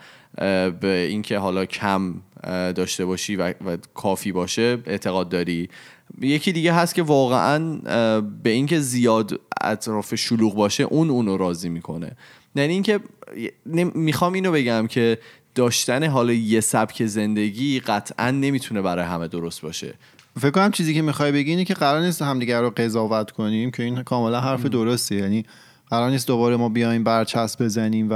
به 0.81 1.07
اینکه 1.09 1.37
حالا 1.37 1.65
کم 1.65 2.13
داشته 2.75 3.05
باشی 3.05 3.35
و, 3.35 3.53
کافی 3.93 4.31
باشه 4.31 4.77
اعتقاد 4.85 5.29
داری. 5.29 5.69
یکی 6.21 6.51
دیگه 6.51 6.73
هست 6.73 6.95
که 6.95 7.03
واقعا 7.03 7.75
به 8.43 8.49
اینکه 8.49 8.79
زیاد 8.79 9.39
اطراف 9.61 10.15
شلوغ 10.15 10.55
باشه 10.55 10.83
اون 10.83 11.09
اونو 11.09 11.37
راضی 11.37 11.69
می‌کنه. 11.69 12.11
یعنی 12.55 12.73
اینکه 12.73 12.99
می‌خوام 13.95 14.33
اینو 14.33 14.51
بگم 14.51 14.87
که 14.87 15.17
داشتن 15.55 16.03
حالا 16.03 16.33
یه 16.33 16.59
سبک 16.59 17.05
زندگی 17.05 17.79
قطعا 17.79 18.31
نمی‌تونه 18.31 18.81
برای 18.81 19.05
همه 19.05 19.27
درست 19.27 19.61
باشه. 19.61 19.93
فکر 20.39 20.51
کنم 20.51 20.71
چیزی 20.71 20.93
که 20.93 21.01
می‌خوای 21.01 21.31
بگی 21.31 21.51
اینه 21.51 21.65
که 21.65 21.73
قرار 21.73 22.01
نیست 22.01 22.21
همدیگه 22.21 22.59
رو 22.59 22.69
قضاوت 22.69 23.31
کنیم 23.31 23.71
که 23.71 23.83
این 23.83 24.03
کاملا 24.03 24.41
حرف 24.41 24.65
درستی 24.65 25.15
یعنی 25.15 25.45
قرار 25.89 26.09
نیست 26.09 26.27
دوباره 26.27 26.55
ما 26.55 26.69
بیایم 26.69 27.03
برچسب 27.03 27.63
بزنیم 27.63 28.07
و 28.09 28.13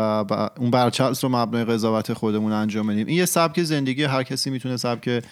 اون 0.57 0.71
برچسب 0.71 1.25
رو 1.25 1.35
مبنای 1.35 1.65
قضاوت 1.65 2.13
خودمون 2.13 2.51
انجام 2.51 2.87
بدیم. 2.87 3.07
این 3.07 3.17
یه 3.17 3.25
سبک 3.25 3.63
زندگی 3.63 4.03
هر 4.03 4.23
کسی 4.23 4.49
می‌تونه 4.49 4.77
سبک 4.77 5.23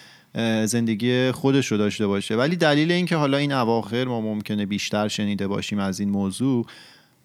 زندگی 0.65 1.31
خودش 1.31 1.71
رو 1.71 1.77
داشته 1.77 2.07
باشه. 2.07 2.35
ولی 2.35 2.55
دلیل 2.55 2.91
اینکه 2.91 3.15
حالا 3.15 3.37
این 3.37 3.51
اواخر 3.51 4.05
ما 4.05 4.21
ممکنه 4.21 4.65
بیشتر 4.65 5.07
شنیده 5.07 5.47
باشیم 5.47 5.79
از 5.79 5.99
این 5.99 6.09
موضوع 6.09 6.65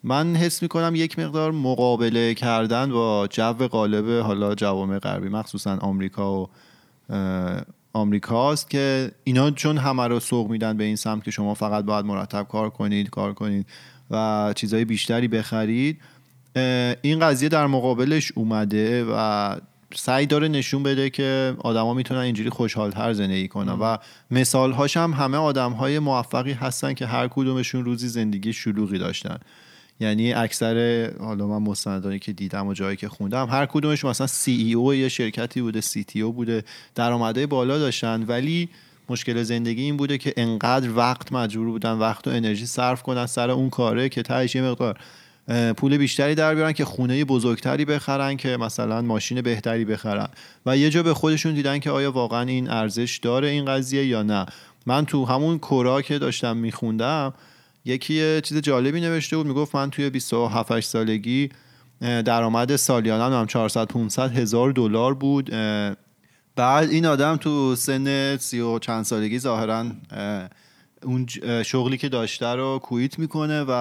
من 0.03 0.35
حس 0.35 0.61
می‌کنم 0.61 0.95
یک 0.95 1.19
مقدار 1.19 1.51
مقابله 1.51 2.33
کردن 2.33 2.91
با 2.91 3.27
جو 3.31 3.53
غالب 3.53 4.23
حالا 4.23 4.55
جوامع 4.55 4.99
غربی 4.99 5.29
مخصوصا 5.29 5.77
آمریکا 5.77 6.41
و 6.41 6.49
آمریکاست 7.93 8.69
که 8.69 9.11
اینا 9.23 9.51
چون 9.51 9.77
همه 9.77 10.07
رو 10.07 10.19
سوق 10.19 10.49
میدن 10.51 10.77
به 10.77 10.83
این 10.83 10.95
سمت 10.95 11.23
که 11.23 11.31
شما 11.31 11.53
فقط 11.53 11.85
باید 11.85 12.05
مرتب 12.05 12.47
کار 12.47 12.69
کنید 12.69 13.09
کار 13.09 13.33
کنید 13.33 13.67
و 14.11 14.53
چیزهای 14.55 14.85
بیشتری 14.85 15.27
بخرید 15.27 15.99
این 17.01 17.19
قضیه 17.19 17.49
در 17.49 17.67
مقابلش 17.67 18.31
اومده 18.35 19.05
و 19.05 19.55
سعی 19.95 20.25
داره 20.25 20.47
نشون 20.47 20.83
بده 20.83 21.09
که 21.09 21.55
آدما 21.59 21.93
می‌تونن 21.93 22.19
اینجوری 22.19 22.49
خوشحالتر 22.49 23.13
زندگی 23.13 23.47
کنن 23.47 23.73
و 23.73 23.97
مثال 24.31 24.71
هاش 24.71 24.97
هم 24.97 25.13
همه 25.13 25.37
آدم 25.37 25.71
های 25.71 25.99
موفقی 25.99 26.51
هستن 26.51 26.93
که 26.93 27.05
هر 27.05 27.27
کدومشون 27.27 27.85
روزی 27.85 28.07
زندگی 28.07 28.53
شلوغی 28.53 28.97
داشتن. 28.97 29.37
یعنی 30.03 30.33
اکثر 30.33 31.09
حالا 31.19 31.47
من 31.47 31.61
مستندانی 31.61 32.19
که 32.19 32.33
دیدم 32.33 32.67
و 32.67 32.73
جایی 32.73 32.97
که 32.97 33.09
خوندم 33.09 33.49
هر 33.49 33.65
کدومش 33.65 34.05
مثلا 34.05 34.27
سی 34.27 34.51
ای 34.51 34.73
او 34.73 34.93
یه 34.93 35.09
شرکتی 35.09 35.61
بوده 35.61 35.81
سی 35.81 36.03
تی 36.03 36.21
او 36.21 36.33
بوده 36.33 36.63
درآمدهای 36.95 37.45
بالا 37.45 37.77
داشتن. 37.77 38.23
ولی 38.27 38.69
مشکل 39.09 39.43
زندگی 39.43 39.81
این 39.81 39.97
بوده 39.97 40.17
که 40.17 40.33
انقدر 40.37 40.91
وقت 40.95 41.31
مجبور 41.31 41.67
بودن 41.67 41.91
وقت 41.91 42.27
و 42.27 42.31
انرژی 42.31 42.65
صرف 42.65 43.03
کنن 43.03 43.25
سر 43.25 43.49
اون 43.51 43.69
کاره 43.69 44.09
که 44.09 44.21
تهش 44.21 44.55
یه 44.55 44.61
مقدار 44.61 44.99
پول 45.77 45.97
بیشتری 45.97 46.35
در 46.35 46.55
بیارن 46.55 46.73
که 46.73 46.85
خونه 46.85 47.25
بزرگتری 47.25 47.85
بخرن 47.85 48.37
که 48.37 48.57
مثلا 48.57 49.01
ماشین 49.01 49.41
بهتری 49.41 49.85
بخرن. 49.85 50.27
و 50.65 50.77
یه 50.77 50.89
جا 50.89 51.03
به 51.03 51.13
خودشون 51.13 51.53
دیدن 51.53 51.79
که 51.79 51.91
آیا 51.91 52.11
واقعا 52.11 52.41
این 52.41 52.69
ارزش 52.69 53.17
داره 53.17 53.47
این 53.47 53.65
قضیه 53.65 54.05
یا 54.05 54.23
نه. 54.23 54.45
من 54.85 55.05
تو 55.05 55.25
همون 55.25 55.59
کورا 55.59 56.01
که 56.01 56.19
داشتم 56.19 56.57
میخوندم 56.57 57.33
یکی 57.85 58.41
چیز 58.41 58.57
جالبی 58.57 59.01
نوشته 59.01 59.37
بود 59.37 59.47
می‌گفت 59.47 59.75
من 59.75 59.89
توی 59.89 60.09
27 60.09 60.79
سالگی 60.79 61.49
درآمد 62.01 62.75
سالیانه 62.75 63.35
هم 63.35 63.45
400 63.45 63.87
500 63.87 64.31
هزار 64.31 64.71
دلار 64.71 65.13
بود. 65.13 65.49
بعد 66.55 66.89
این 66.89 67.05
آدم 67.05 67.35
تو 67.35 67.75
سن 67.75 68.37
سی 68.37 68.59
و 68.59 68.79
چند 68.79 69.05
سالگی 69.05 69.39
ظاهرا 69.39 69.85
اون 71.03 71.25
شغلی 71.63 71.97
که 71.97 72.09
داشته 72.09 72.45
رو 72.45 72.79
کویت 72.83 73.19
می‌کنه 73.19 73.61
و 73.67 73.71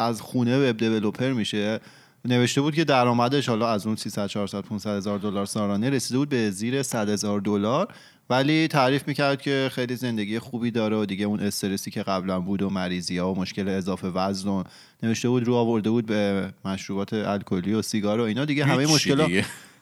از 0.00 0.20
خونه 0.20 0.70
وب 0.70 0.76
دیولپر 0.76 1.32
میشه. 1.32 1.80
نوشته 2.24 2.60
بود 2.60 2.74
که 2.74 2.84
درآمدش 2.84 3.48
حالا 3.48 3.68
از 3.68 3.86
اون 3.86 3.96
300 3.96 4.26
400 4.26 4.60
500 4.60 4.96
هزار 4.96 5.18
دلار 5.18 5.46
سالانه 5.46 5.90
رسیده 5.90 6.18
بود 6.18 6.28
به 6.28 6.50
زیر 6.50 6.82
100 6.82 7.08
هزار 7.08 7.40
دلار. 7.40 7.88
ولی 8.30 8.68
تعریف 8.68 9.08
می‌کرد 9.08 9.42
که 9.42 9.70
خیلی 9.72 9.96
زندگی 9.96 10.38
خوبی 10.38 10.70
داره 10.70 10.96
و 10.96 11.04
دیگه 11.04 11.24
اون 11.24 11.40
استرسی 11.40 11.90
که 11.90 12.02
قبلا 12.02 12.40
بود 12.40 12.62
و 12.62 12.70
مریضی 12.70 13.18
ها 13.18 13.32
و 13.32 13.38
مشکل 13.38 13.68
اضافه 13.68 14.08
وزن 14.08 14.48
و 14.48 14.64
نوشته 15.02 15.28
بود 15.28 15.44
رو 15.44 15.54
آورده 15.54 15.90
بود 15.90 16.06
به 16.06 16.52
مشروبات 16.64 17.12
الکلی 17.12 17.74
و 17.74 17.82
سیگار 17.82 18.20
و 18.20 18.22
اینا. 18.22 18.44
دیگه 18.44 18.64
همه 18.64 18.86
مشکلات 18.86 19.30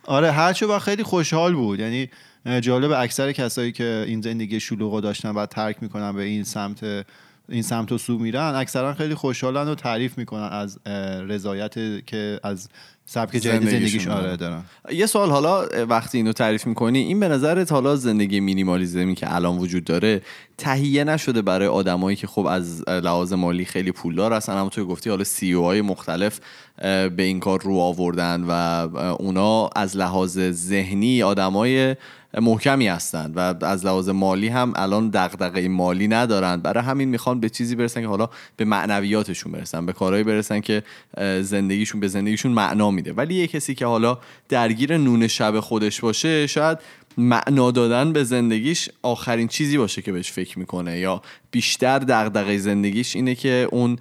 آره 0.05 0.31
هرچه 0.31 0.67
با 0.67 0.79
خیلی 0.79 1.03
خوشحال 1.03 1.55
بود. 1.55 1.81
یعنی 1.81 2.09
جالب 2.61 2.93
اکثر 2.93 3.33
کسایی 3.33 3.73
که 3.73 4.05
این 4.07 4.21
زندگی 4.21 4.61
شلوغ 4.61 5.01
داشتن 5.01 5.31
و 5.31 5.47
ترک 5.47 5.77
می‌کنن 5.81 6.13
به 6.13 6.23
این 6.23 6.45
سمت 6.45 7.07
این 7.51 7.63
سمت 7.63 7.93
و 7.93 7.99
سو 7.99 8.19
میرن 8.19 8.53
اکثرا 8.55 8.95
خیلی 8.95 9.15
خوشحالن 9.15 9.69
و 9.69 9.75
تعریف 9.75 10.19
می‌کنن 10.19 10.49
از 10.53 10.79
رضایت 11.29 11.75
که 12.07 12.41
از 12.43 12.69
سبک 13.07 13.37
جدید 13.37 13.71
زندگیشون 13.71 14.13
آره 14.13 14.37
دارن. 14.37 14.63
یه 14.93 15.07
سوال 15.07 15.31
حالا 15.31 15.67
وقتی 15.89 16.19
اینو 16.19 16.33
تعریف 16.33 16.67
می‌کنی 16.67 16.99
این 16.99 17.21
به 17.21 17.29
نظرت 17.29 17.73
حالا 17.73 17.97
زندگی 17.97 18.41
مینیمالیزمی 18.41 19.15
که 19.15 19.35
الان 19.35 19.59
وجود 19.59 19.85
داره 19.85 20.23
تهیه 20.59 21.05
نشده 21.05 21.43
برای 21.43 21.69
آدمایی 21.69 22.17
که 22.17 22.27
خب 22.27 22.47
از 22.47 22.89
لحاظ 22.89 23.33
مالی 23.33 23.65
خیلی 23.65 23.93
پولدار 23.93 24.33
هستن 24.33 24.53
اما 24.53 24.69
تو 24.69 24.87
گفتی 24.87 25.11
حالا 25.11 25.25
سی 25.25 25.53
او 25.53 25.65
های 25.65 25.81
مختلف 25.81 26.41
به 27.17 27.23
این 27.23 27.41
کار 27.41 27.61
رو 27.61 27.79
آوردن 27.79 28.45
و 28.49 28.53
اونا 29.19 29.71
از 29.77 29.97
لحاظ 29.97 30.39
ذهنی 30.51 31.23
آدمای 31.23 31.97
محکمی 32.35 32.89
هستند 32.89 33.33
و 33.37 33.65
از 33.65 33.87
لحاظ 33.87 34.09
مالی 34.09 34.49
هم 34.49 34.73
الان 34.77 35.09
دغدغه 35.09 35.69
مالی 35.69 36.09
ندارن. 36.09 36.57
برای 36.57 36.85
همین 36.85 37.09
می‌خوان 37.09 37.41
به 37.41 37.49
چیزی 37.49 37.75
برسن 37.75 38.01
که 38.01 38.07
حالا 38.07 38.29
به 38.57 38.65
معنویاتشون 38.65 39.53
برسن 39.53 39.87
به 39.87 39.93
کارهایی 39.93 40.25
برسن 40.25 40.61
که 40.61 40.83
زندگیشون 41.43 42.01
به 42.01 42.09
زندگیشون 42.09 42.53
معنا 42.53 42.91
میده. 42.91 43.13
ولی 43.13 43.35
یه 43.35 43.47
کسی 43.47 43.75
که 43.75 43.87
حالا 43.87 44.19
درگیر 44.49 44.97
نون 44.97 45.27
شب 45.27 45.61
خودش 45.61 46.01
باشه 46.01 46.47
شاید 46.47 46.79
معنا 47.19 47.71
دادن 47.71 48.13
به 48.13 48.25
زندگیش 48.25 48.89
آخرین 49.03 49.49
چیزی 49.49 49.79
باشه 49.79 50.03
که 50.03 50.13
بهش 50.13 50.33
فکر 50.33 50.59
می‌کنه. 50.59 50.99
یا 50.99 51.23
بیشتر 51.51 51.99
دغدغه 51.99 52.59
زندگیش 52.59 53.17
اینه 53.17 53.35
که 53.35 53.69
اون 53.73 53.99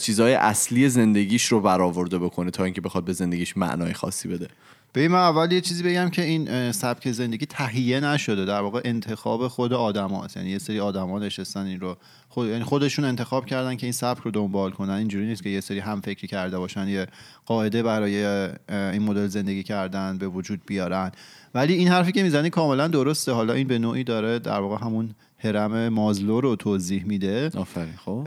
چیزهای 0.00 0.34
اصلی 0.34 0.88
زندگیش 0.88 1.44
رو 1.44 1.60
برآورده 1.60 2.18
بکنه 2.18 2.50
تا 2.50 2.64
اینکه 2.64 2.80
بخواد 2.80 3.04
به 3.04 3.12
زندگیش 3.12 3.56
معنای 3.56 3.92
خاصی 3.92 4.28
بده. 4.28 4.48
به 4.92 5.08
من 5.08 5.18
اول 5.18 5.52
یه 5.52 5.60
چیزی 5.60 5.82
بگم 5.82 6.10
که 6.10 6.22
این 6.22 6.72
سبک 6.72 7.12
زندگی 7.12 7.46
تهیه 7.46 8.00
نشده. 8.00 8.44
در 8.44 8.60
واقع 8.60 8.80
انتخاب 8.84 9.48
خود 9.48 9.72
آدم 9.72 10.08
هاست 10.08 10.36
یعنی 10.36 10.50
یه 10.50 10.58
سری 10.58 10.80
آدما 10.80 11.18
نشستن 11.18 11.66
این 11.66 11.80
رو. 11.80 11.96
خود 12.28 12.48
یعنی 12.48 12.64
خودشون 12.64 13.04
انتخاب 13.04 13.46
کردن 13.46 13.76
که 13.76 13.86
این 13.86 13.92
سبک 13.92 14.22
رو 14.22 14.30
دنبال 14.30 14.70
کنن. 14.70 14.90
اینجوری 14.90 15.26
نیست 15.26 15.42
که 15.42 15.48
یه 15.48 15.60
سری 15.60 15.78
هم 15.78 16.00
فکری 16.00 16.28
کرده 16.28 16.58
باشن 16.58 16.88
یه 16.88 17.06
قاعده 17.46 17.82
برای 17.82 18.24
این 18.68 19.02
مدل 19.02 19.26
زندگی 19.26 19.62
کردن 19.62 20.18
به 20.18 20.28
وجود 20.28 20.60
بیارن. 20.66 21.12
ولی 21.54 21.74
این 21.74 21.88
حرفی 21.88 22.12
که 22.12 22.22
می‌زنی 22.22 22.50
کاملا 22.50 22.88
درسته. 22.88 23.32
حالا 23.32 23.52
این 23.52 23.66
به 23.66 23.78
نوعی 23.78 24.04
داره 24.04 24.38
در 24.38 24.60
واقع 24.60 24.84
همون 24.84 25.14
هرم 25.42 25.88
مازلو 25.88 26.40
رو 26.40 26.56
توضیح 26.56 27.04
میده. 27.04 27.50
آفرین 27.56 27.94
خب. 28.04 28.24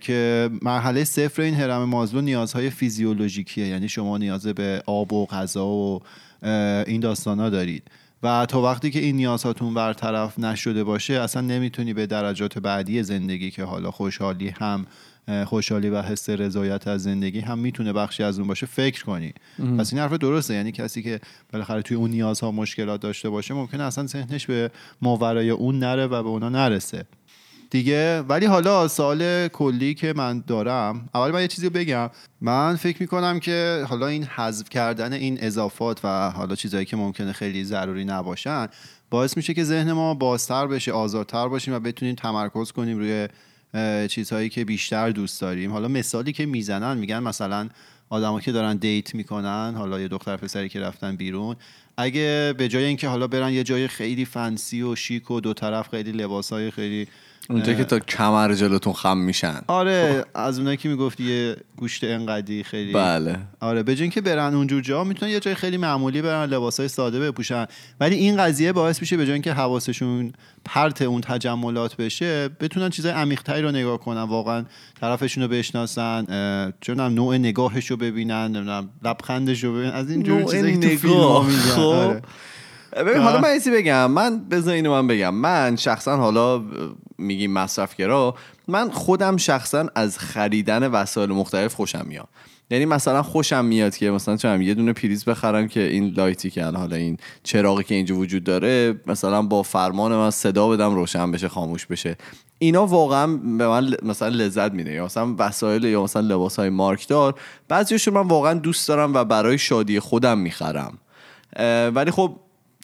که 0.00 0.50
مرحله 0.62 1.04
صفر 1.04 1.42
این 1.42 1.54
هرم 1.54 1.84
مازلو 1.84 2.20
نیازهای 2.20 2.70
فیزیولوژیکیه. 2.70 3.66
یعنی 3.66 3.88
شما 3.88 4.18
نیاز 4.18 4.46
به 4.46 4.82
آب 4.86 5.12
و 5.12 5.26
غذا 5.26 5.66
و 5.66 6.00
این 6.86 7.00
داستانا 7.00 7.50
دارید. 7.50 7.82
و 8.22 8.46
تا 8.46 8.62
وقتی 8.62 8.90
که 8.90 8.98
این 8.98 9.16
نیازهاتون 9.16 9.74
برطرف 9.74 10.38
نشده 10.38 10.84
باشه 10.84 11.14
اصلا 11.14 11.42
نمی‌تونی 11.42 11.94
به 11.94 12.06
درجات 12.06 12.58
بعدی 12.58 13.02
زندگی 13.02 13.50
که 13.50 13.64
حالا 13.64 13.90
خوشحالی 13.90 14.48
هم 14.48 14.86
خوشحالی 15.46 15.88
و 15.90 16.02
حس 16.02 16.30
رضایت 16.30 16.88
از 16.88 17.02
زندگی 17.02 17.40
هم 17.40 17.58
می‌تونه 17.58 17.92
بخشی 17.92 18.22
از 18.22 18.38
اون 18.38 18.48
باشه. 18.48 18.66
فکر 18.66 19.04
کنی. 19.04 19.32
پس 19.78 19.92
این 19.92 20.02
حرف 20.02 20.12
درسته. 20.12 20.54
یعنی 20.54 20.72
کسی 20.72 21.02
که 21.02 21.20
بالاخره 21.52 21.82
توی 21.82 21.96
اون 21.96 22.10
نیازها 22.10 22.50
مشکلات 22.50 23.00
داشته 23.00 23.28
باشه 23.28 23.54
ممکنه 23.54 23.82
اصلا 23.82 24.06
ذهنش 24.06 24.46
به 24.46 24.70
ماورای 25.02 25.50
اون 25.50 25.78
نره 25.78 26.06
و 26.06 26.22
به 26.22 26.28
اونا 26.28 26.48
نرسه. 26.48 27.04
دیگه 27.70 28.20
ولی 28.20 28.46
حالا 28.46 28.88
سال 28.88 29.48
کلی 29.48 29.94
که 29.94 30.12
من 30.16 30.44
دارم 30.46 31.08
اول 31.14 31.30
من 31.30 31.40
یه 31.40 31.48
چیزی 31.48 31.68
بگم. 31.68 32.10
من 32.40 32.76
فکر 32.76 32.96
می‌کنم 33.00 33.40
که 33.40 33.84
حالا 33.88 34.06
این 34.06 34.24
حذف 34.24 34.68
کردن 34.68 35.12
این 35.12 35.38
اضافات 35.40 36.00
و 36.04 36.30
حالا 36.30 36.54
چیزهایی 36.54 36.86
که 36.86 36.96
ممکنه 36.96 37.32
خیلی 37.32 37.64
ضروری 37.64 38.04
نباشن 38.04 38.66
باعث 39.10 39.36
میشه 39.36 39.54
که 39.54 39.64
ذهن 39.64 39.92
ما 39.92 40.14
بازتر 40.14 40.66
بشه 40.66 40.92
آزادتر 40.92 41.48
باشیم 41.48 41.74
و 41.74 41.78
بتونیم 41.78 42.14
تمرکز 42.14 42.72
کنیم 42.72 42.98
روی 42.98 43.28
چیزهایی 44.10 44.48
که 44.48 44.64
بیشتر 44.64 45.10
دوست 45.10 45.40
داریم. 45.40 45.72
حالا 45.72 45.88
مثالی 45.88 46.32
که 46.32 46.46
می‌زنن 46.46 46.98
میگن 46.98 47.18
مثلا 47.18 47.68
آدما 48.08 48.40
که 48.40 48.52
دارن 48.52 48.76
دیت 48.76 49.14
می‌کنن 49.14 49.74
حالا 49.76 50.00
یه 50.00 50.08
دختر 50.08 50.36
پسری 50.36 50.68
که 50.68 50.80
رفتن 50.80 51.16
بیرون 51.16 51.56
اگه 51.96 52.54
به 52.58 52.68
جای 52.68 52.84
اینکه 52.84 53.08
حالا 53.08 53.26
برن 53.26 53.52
یه 53.52 53.64
جای 53.64 53.88
خیلی 53.88 54.24
فنسی 54.24 54.82
و 54.82 54.96
شیک 54.96 55.30
و 55.30 55.40
دو 55.40 55.54
طرف 55.54 55.88
خیلی 55.88 56.12
لباسای 56.12 56.70
خیلی 56.70 57.08
اونجا 57.50 57.74
که 57.74 57.84
تا 57.84 57.98
کمر 57.98 58.54
جلوتون 58.54 58.92
خم 58.92 59.18
میشن. 59.18 59.60
آره 59.66 60.24
از 60.34 60.58
اونایی 60.58 60.76
که 60.76 60.88
می‌گفتی 60.88 61.24
یه 61.24 61.56
گوشت 61.76 62.04
انقدی 62.04 62.62
خیلی 62.64 62.92
بله. 62.92 63.38
آره 63.60 63.82
به 63.82 63.94
که 63.94 64.20
برن 64.20 64.54
اونجور 64.54 64.82
جا 64.82 65.04
می‌تونن 65.04 65.32
یه 65.32 65.40
جای 65.40 65.54
خیلی 65.54 65.76
معمولی 65.76 66.22
برن 66.22 66.44
لباسای 66.50 66.88
ساده 66.88 67.20
بپوشن. 67.20 67.66
ولی 68.00 68.16
این 68.16 68.36
قضیه 68.36 68.72
باعث 68.72 69.00
میشه 69.00 69.16
به 69.16 69.24
جای 69.24 69.32
اینکه 69.32 69.52
حواسشون 69.52 70.32
پرت 70.64 71.02
اون 71.02 71.20
تجملات 71.20 71.96
بشه 71.96 72.48
بتونن 72.48 72.90
چیزای 72.90 73.12
عمیق‌تری 73.12 73.62
رو 73.62 73.70
نگاه 73.70 73.98
کنن. 73.98 74.22
واقعا 74.22 74.64
طرفشون 75.00 75.42
رو 75.42 75.48
بشناسن 75.48 76.24
چون 76.80 77.00
نوع 77.00 77.36
نگاهش 77.36 77.90
رو 77.90 77.96
ببینن 77.96 78.44
نمی‌دونم 78.44 78.88
لبخندش 79.04 79.64
رو 79.64 79.74
ببینن. 79.74 79.92
از 79.92 80.10
این 80.10 80.22
جور 80.22 80.42
چیزایی 80.42 80.78
که 80.78 80.96
خب. 80.96 81.80
آره. 81.80 82.22
ببین 83.06 83.22
حالا 83.22 83.40
من 83.40 83.48
ایسی 83.48 83.70
بگم. 83.70 84.10
من 84.10 84.38
بذار 84.38 84.74
اینو 84.74 84.90
من 84.90 85.06
بگم. 85.06 85.34
من 85.34 85.76
شخصا 85.76 86.16
حالا 86.16 86.62
میگیم 87.18 87.52
مصرفگرا 87.52 88.34
من 88.68 88.90
خودم 88.90 89.36
شخصا 89.36 89.86
از 89.94 90.18
خریدن 90.18 90.88
وسایل 90.88 91.30
مختلف 91.30 91.74
خوشم 91.74 92.04
میاد. 92.08 92.28
یعنی 92.70 92.84
مثلا 92.86 93.22
خوشم 93.22 93.64
میاد 93.64 93.96
که 93.96 94.10
مثلا 94.10 94.36
چون 94.36 94.62
یه 94.62 94.74
دونه 94.74 94.92
پریز 94.92 95.24
بخرم 95.24 95.68
که 95.68 95.80
این 95.80 96.14
light 96.16 96.44
ی 96.44 96.50
که 96.50 96.64
حالا 96.64 96.96
این 96.96 97.16
چراغی 97.42 97.84
که 97.84 97.94
اینجا 97.94 98.14
وجود 98.14 98.44
داره 98.44 99.00
مثلا 99.06 99.42
با 99.42 99.62
فرمان 99.62 100.12
من 100.12 100.30
صدا 100.30 100.68
بدم 100.68 100.94
روشن 100.94 101.30
بشه 101.30 101.48
خاموش 101.48 101.86
بشه. 101.86 102.16
اینا 102.58 102.86
واقعا 102.86 103.26
به 103.26 103.68
من 103.68 103.94
مثلا 104.02 104.28
لذت 104.28 104.72
میده. 104.72 104.92
یا 104.92 105.04
مثلا 105.04 105.34
وسایل 105.38 105.84
یا 105.84 106.02
مثلا 106.02 106.22
لباس 106.22 106.58
های 106.58 106.68
مارکدار 106.68 107.34
بعضیشون 107.68 108.14
من 108.14 108.28
واقعا 108.28 108.54
دوست 108.54 108.88
دارم 108.88 109.14
و 109.14 109.24
برای 109.24 109.58
شادی 109.58 110.00
خودم 110.00 110.38
می‌خرم. 110.38 110.98
ولی 111.94 112.10
خب 112.10 112.36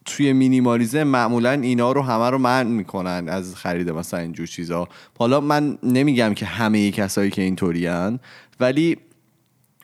توی 0.04 0.32
مینیمالیزم 0.32 1.02
معمولا 1.02 1.50
اینا 1.50 1.92
رو 1.92 2.02
همه 2.02 2.30
رو 2.30 2.38
منع 2.38 2.68
می‌کنن 2.68 3.28
از 3.28 3.54
خرید 3.54 3.90
مثلا 3.90 4.20
اینجور 4.20 4.46
چیزا. 4.46 4.88
حالا 5.18 5.40
من 5.40 5.78
نمیگم 5.82 6.34
که 6.34 6.46
همه 6.46 6.90
کسایی 6.90 7.30
که 7.30 7.42
اینطورین 7.42 8.18
ولی 8.60 8.96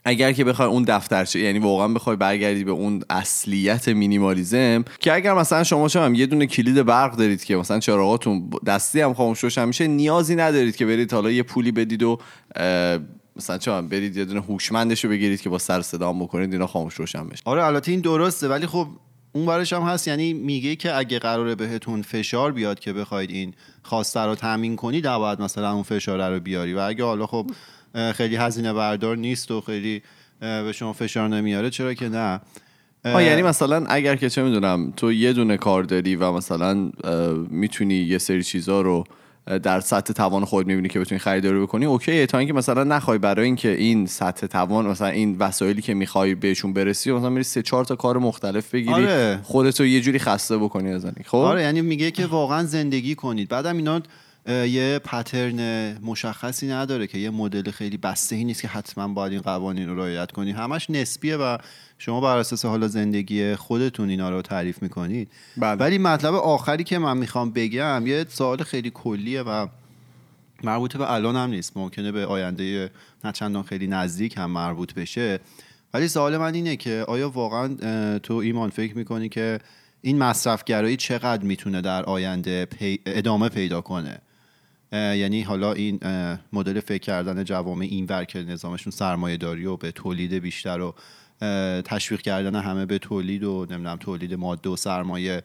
اگر 0.04 0.32
که 0.32 0.44
بخوای 0.44 0.68
اون 0.68 0.82
دفترچه 0.82 1.40
یعنی 1.40 1.58
واقعا 1.58 1.88
بخوای 1.88 2.16
برگردی 2.16 2.64
به 2.64 2.70
اون 2.70 3.02
اصلیت 3.10 3.88
مینیمالیزم 3.88 4.84
که 5.00 5.14
اگر 5.14 5.34
مثلا 5.34 5.64
شما 5.64 5.88
هم 5.94 6.14
یه 6.14 6.26
دونه 6.26 6.46
کلید 6.46 6.82
برق 6.82 7.16
دارید 7.16 7.44
که 7.44 7.56
مثلا 7.56 7.78
چراغاتون 7.78 8.50
دستی 8.66 9.00
هم 9.00 9.14
خاموش 9.14 9.38
روشن 9.38 9.64
میشه 9.64 9.86
نیازی 9.86 10.36
ندارید 10.36 10.76
که 10.76 10.86
برید 10.86 11.12
حالا 11.12 11.30
یه 11.30 11.42
پولی 11.42 11.72
بدید 11.72 12.02
و 12.02 12.18
مثلا 13.36 13.58
چون 13.58 13.88
برید 13.88 14.16
یه 14.16 14.24
دونه 14.24 14.40
هوشمندش 14.40 15.04
رو 15.04 15.10
بگیرید 15.10 15.40
که 15.40 15.48
با 15.48 15.58
سر 15.58 15.82
صدا 15.82 16.12
بکنید 16.12 16.52
اینا 16.52 16.66
خاموش 16.66 16.94
روشن 16.94 17.28
بشه. 17.28 17.42
آره 17.44 17.64
البته 17.64 17.90
این 17.90 18.00
درسته 18.00 18.48
ولی 18.48 18.66
خب 18.66 18.86
اون 19.32 19.46
برش 19.46 19.72
هم 19.72 19.82
هست 19.82 20.08
یعنی 20.08 20.32
میگه 20.32 20.76
که 20.76 20.96
اگه 20.96 21.18
قراره 21.18 21.54
بهتون 21.54 22.02
فشار 22.02 22.52
بیاد 22.52 22.80
که 22.80 22.92
بخواید 22.92 23.30
این 23.30 23.54
خواسته 23.82 24.20
رو 24.20 24.34
تامین 24.34 24.76
کنید 24.76 25.08
باید 25.08 25.40
مثلا 25.40 25.72
اون 25.72 25.82
فشار 25.82 26.30
رو 26.30 26.40
بیاری. 26.40 26.75
و 26.75 26.78
اگه 26.78 27.04
حالا 27.04 27.26
خب 27.26 27.50
خیلی 28.14 28.37
هزینه 28.37 28.72
بردار 28.72 29.16
نیست 29.16 29.50
و 29.50 29.60
خیلی 29.60 30.02
به 30.40 30.72
شما 30.72 30.92
فشار 30.92 31.28
نمیاره 31.28 31.70
چرا 31.70 31.94
که 31.94 32.08
نه؟ 32.08 32.40
یعنی 33.04 33.42
مثلا 33.42 33.87
اگر 33.87 34.16
که 34.16 34.30
چه 34.30 34.42
می‌دونم 34.42 34.92
تو 34.96 35.12
یه 35.12 35.32
دونه 35.32 35.56
کار 35.56 35.82
داری 35.82 36.16
و 36.16 36.32
مثلا 36.32 36.90
می‌تونی 37.50 37.94
یه 37.94 38.18
سری 38.18 38.42
چیزا 38.42 38.80
رو 38.80 39.04
در 39.59 39.80
سطح 39.80 40.12
توان 40.12 40.45
خود 40.45 40.66
می‌بینی 40.66 40.88
که 40.88 41.00
بتونی 41.00 41.19
خریداری 41.19 41.61
بکنی 41.61 41.85
اوکی 41.85 42.26
تا 42.26 42.38
اینکه 42.38 42.52
مثلا 42.54 42.85
نخوای 42.85 43.19
برای 43.19 43.45
اینکه 43.47 43.69
این 43.69 44.07
سطح 44.07 44.47
توان 44.47 44.87
مثلا 44.87 45.09
این 45.09 45.37
وسایلی 45.38 45.83
که 45.83 45.95
می‌خوای 45.95 46.35
بهشون 46.35 46.73
برسی 46.73 47.12
مثلا 47.12 47.30
میری 47.30 47.45
سه 47.45 47.62
چهار 47.62 47.85
تا 47.85 47.97
کار 47.97 48.19
مختلف 48.19 48.75
بگیری 48.75 48.92
آره. 48.95 49.40
خودتو 49.42 49.87
یه 49.87 50.00
جوری 50.00 50.19
خسته 50.19 50.59
بکنی 50.59 50.92
ازنی 50.92 51.25
خب 51.25 51.37
آره 51.37 51.62
یعنی 51.62 51.80
میگه 51.80 52.11
که 52.11 52.26
واقعا 52.26 52.64
زندگی 52.64 53.14
کنید 53.14 53.49
بعدم 53.49 53.76
اینا 53.76 54.00
یه 54.47 55.00
پترن 55.04 55.99
مشخصی 55.99 56.68
نداره 56.68 57.06
که 57.06 57.18
یه 57.18 57.30
مدل 57.30 57.70
خیلی 57.70 57.97
بسته 57.97 58.37
ای 58.37 58.44
نیست 58.44 58.62
که 58.62 58.68
حتما 58.68 59.09
باید 59.09 59.32
این 59.32 59.40
قوانین 59.40 59.88
رو 59.88 59.96
رعایت 59.96 60.33
کنی. 60.33 60.50
همش 60.50 60.90
نسبیه 60.90 61.37
و 61.37 61.59
شما 61.98 62.20
بر 62.20 62.37
اساس 62.37 62.64
حالا 62.64 62.88
زندگی 62.88 63.55
خودتون 63.55 64.11
اینا 64.11 64.31
رو 64.31 64.42
تعریف 64.42 64.83
می‌کنید. 64.83 65.29
بله. 65.57 65.81
ولی 65.81 65.98
مطلب 65.98 66.35
آخری 66.35 66.85
که 66.85 66.98
من 66.98 67.18
می‌خوام 67.18 67.50
بگم 67.50 68.07
یه 68.07 68.26
سوال 68.29 68.62
خیلی 68.62 68.90
کلیه 68.94 69.42
و 69.42 69.66
مربوط 70.64 70.96
به 70.96 71.12
الان 71.12 71.37
هم 71.37 71.50
نیست. 71.50 71.76
ممکنه 71.76 72.12
به 72.12 72.26
آینده 72.26 72.90
نه 73.24 73.33
چندان 73.33 73.62
خیلی 73.62 73.87
نزدیک 73.87 74.37
هم 74.37 74.50
مربوط 74.50 74.94
بشه. 74.94 75.40
ولی 75.94 76.09
سوال 76.09 76.37
من 76.37 76.55
اینه 76.55 76.76
که 76.76 77.05
آیا 77.09 77.31
واقعا 77.31 77.68
تو 78.18 78.35
ایمان 78.35 78.70
فکر 78.70 78.96
می‌کنی 78.96 79.29
که 79.29 79.59
این 80.03 80.18
مصرفگرایی 80.18 80.96
چقدر 80.96 81.44
می‌تونه 81.44 81.81
در 81.81 82.03
آینده 82.03 82.68
ادامه 83.07 83.48
پیدا 83.48 83.81
کنه؟ 83.81 84.18
یعنی 84.92 85.42
حالا 85.42 85.72
این 85.72 86.00
مدل 86.53 86.81
فکر 86.81 87.03
کردن 87.03 87.44
جوامع 87.44 87.85
این 87.90 88.07
ور 88.09 88.24
که 88.24 88.38
نظامشون 88.38 88.90
سرمایه 88.90 89.37
داری 89.37 89.66
و 89.66 89.76
به 89.76 89.92
تولید 89.92 90.35
بیشتر 90.35 90.81
و 90.81 90.94
تشویق 91.83 92.20
کردن 92.20 92.61
همه 92.61 92.87
به 92.87 92.98
تولید 92.98 93.44
و 93.44 93.66
نمی‌دونم 93.70 93.96
تولید 93.96 94.35
ماده 94.35 94.70
و 94.70 94.76
سرمایه 94.76 95.42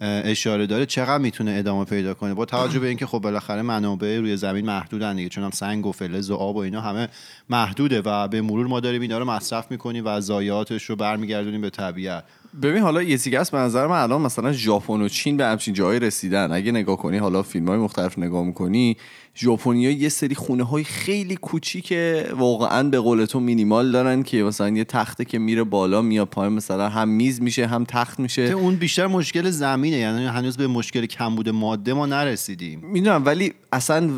اشاره 0.00 0.66
داره 0.66 0.86
چقدر 0.86 1.18
می‌تونه 1.18 1.54
ادامه 1.58 1.84
پیدا 1.84 2.14
کنه؟ 2.14 2.34
با 2.34 2.44
توجه 2.44 2.78
به 2.78 2.88
اینکه 2.88 3.06
خب 3.06 3.18
بالاخره 3.18 3.62
منابع 3.62 4.18
روی 4.18 4.36
زمین 4.36 4.66
محدودن 4.66 5.16
دیگه 5.16 5.28
چون 5.28 5.44
هم 5.44 5.50
سنگ 5.50 5.86
و 5.86 5.92
فلز 5.92 6.30
و 6.30 6.34
آب 6.34 6.56
و 6.56 6.58
اینا 6.58 6.80
همه 6.80 7.08
محدوده 7.50 8.02
و 8.04 8.28
به 8.28 8.42
مرور 8.42 8.66
ما 8.66 8.80
داریم 8.80 9.02
اینا 9.02 9.18
رو 9.18 9.24
مصرف 9.24 9.70
می‌کنیم 9.70 10.04
و 10.06 10.20
ضایعاتش 10.20 10.84
رو 10.84 10.96
برمیگردونیم 10.96 11.60
به 11.60 11.70
طبیعت. 11.70 12.24
ببین 12.62 12.82
حالا 12.82 13.04
چیزی 13.04 13.30
به 13.30 13.58
نظر 13.58 13.86
من 13.86 14.02
الان 14.02 14.22
مثلا 14.22 14.52
ژاپن 14.52 15.00
و 15.00 15.08
چین 15.08 15.36
به 15.36 15.44
همچین 15.44 15.74
جایی 15.74 16.00
رسیدن. 16.00 16.52
اگه 16.52 16.72
نگاه 16.72 16.96
کنی 16.96 17.18
حالا 17.18 17.42
فیلم 17.42 17.68
های 17.68 17.78
مختلف 17.78 18.18
نگاه 18.18 18.44
می‌کنی 18.44 18.96
ژاپنیا 19.36 19.90
یه 19.90 20.08
سری 20.08 20.34
خونه 20.34 20.64
های 20.64 20.84
خیلی 20.84 21.36
کوچیک 21.36 21.94
واقعا 22.36 22.82
به 22.82 23.00
قول 23.00 23.24
تو 23.24 23.40
مینیمال 23.40 23.92
دارن 23.92 24.22
که 24.22 24.42
مثلا 24.42 24.68
یه 24.68 24.84
تخته 24.84 25.24
که 25.24 25.38
میره 25.38 25.64
بالا 25.64 26.02
میاد 26.02 26.28
پایین 26.28 26.52
مثلا 26.52 26.88
هم 26.88 27.08
میز 27.08 27.42
میشه 27.42 27.66
هم 27.66 27.84
تخت 27.84 28.20
میشه. 28.20 28.42
اون 28.42 28.76
بیشتر 28.76 29.06
مشکل 29.06 29.50
زمینه 29.50 29.96
یعنی 29.96 30.26
هنوز 30.26 30.56
به 30.56 30.66
مشکل 30.66 31.06
کمبود 31.06 31.48
ماده 31.48 31.92
ما 31.92 32.06
نرسیدیم. 32.06 32.80
می‌دونم 32.80 33.22
ولی 33.24 33.52
اصلا 33.72 34.10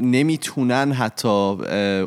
نمی‌تونن 0.00 0.92
حتی 0.92 1.28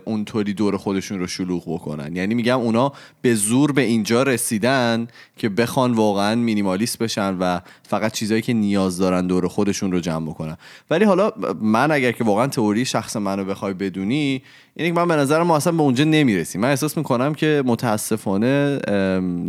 اونطوری 0.05 0.53
دور 0.53 0.77
خودشون 0.77 1.19
رو 1.19 1.27
شلوغ 1.27 1.63
بکنن. 1.73 2.15
یعنی 2.15 2.35
میگم 2.35 2.59
اونا 2.59 2.93
به 3.21 3.35
زور 3.35 3.71
به 3.71 3.81
اینجا 3.81 4.23
رسیدن 4.23 5.07
که 5.37 5.49
بخوان 5.49 5.93
واقعا 5.93 6.35
مینیمالیست 6.35 6.97
بشن 6.97 7.37
و 7.39 7.59
فقط 7.83 8.11
چیزایی 8.11 8.41
که 8.41 8.53
نیاز 8.53 8.97
دارن 8.97 9.27
دور 9.27 9.47
خودشون 9.47 9.91
رو 9.91 9.99
جمع 9.99 10.29
بکنن. 10.29 10.57
ولی 10.89 11.05
حالا 11.05 11.31
من 11.61 11.91
اگر 11.91 12.11
که 12.11 12.23
واقعا 12.23 12.48
تئوری 12.49 12.85
شخص 12.85 13.15
منو 13.15 13.45
بخوای 13.45 13.73
بدونی 13.73 14.41
اینه 14.75 14.89
که 14.89 14.95
من 14.95 15.07
به 15.07 15.15
نظر 15.15 15.43
ما 15.43 15.57
اصلا 15.57 15.73
به 15.73 15.81
اونجا 15.81 16.03
نمی‌رسیم. 16.03 16.61
من 16.61 16.69
احساس 16.69 16.97
می‌کنم 16.97 17.33
که 17.33 17.63
متاسفانه 17.65 18.79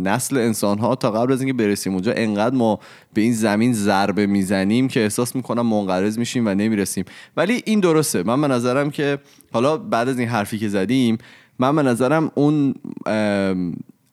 نسل 0.03 0.37
انسان 0.37 0.79
ها 0.79 0.95
تا 0.95 1.11
قبل 1.11 1.33
از 1.33 1.41
اینکه 1.41 1.53
برسیم 1.53 1.93
اونجا 1.93 2.13
انقدر 2.13 2.55
ما 2.55 2.79
به 3.13 3.21
این 3.21 3.33
زمین 3.33 3.73
ضربه 3.73 4.25
می‌زنیم 4.25 4.87
که 4.87 4.99
احساس 4.99 5.35
می‌کنم 5.35 5.65
منقرض 5.65 6.17
میشیم 6.17 6.47
و 6.47 6.49
نمی‌رسیم. 6.49 7.05
ولی 7.37 7.61
این 7.65 7.79
درسته. 7.79 8.23
من 8.23 8.41
به 8.41 8.47
نظرم 8.47 8.91
که 8.91 9.19
حالا 9.53 9.77
بعد 9.77 10.09
از 10.09 10.19
این 10.19 10.27
حرفی 10.27 10.59
که 10.59 10.69
زدیم 10.69 11.17
من 11.59 11.75
به 11.75 11.81
نظرم 11.81 12.31
اون 12.35 12.75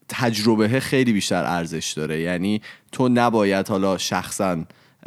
تجربه 0.09 0.81
خیلی 0.81 1.13
بیشتر 1.13 1.45
ارزش 1.45 1.93
داره. 1.93 2.21
یعنی 2.21 2.61
تو 2.93 3.09
نباید 3.09 3.69
حالا 3.69 3.99
شخصا 3.99 4.57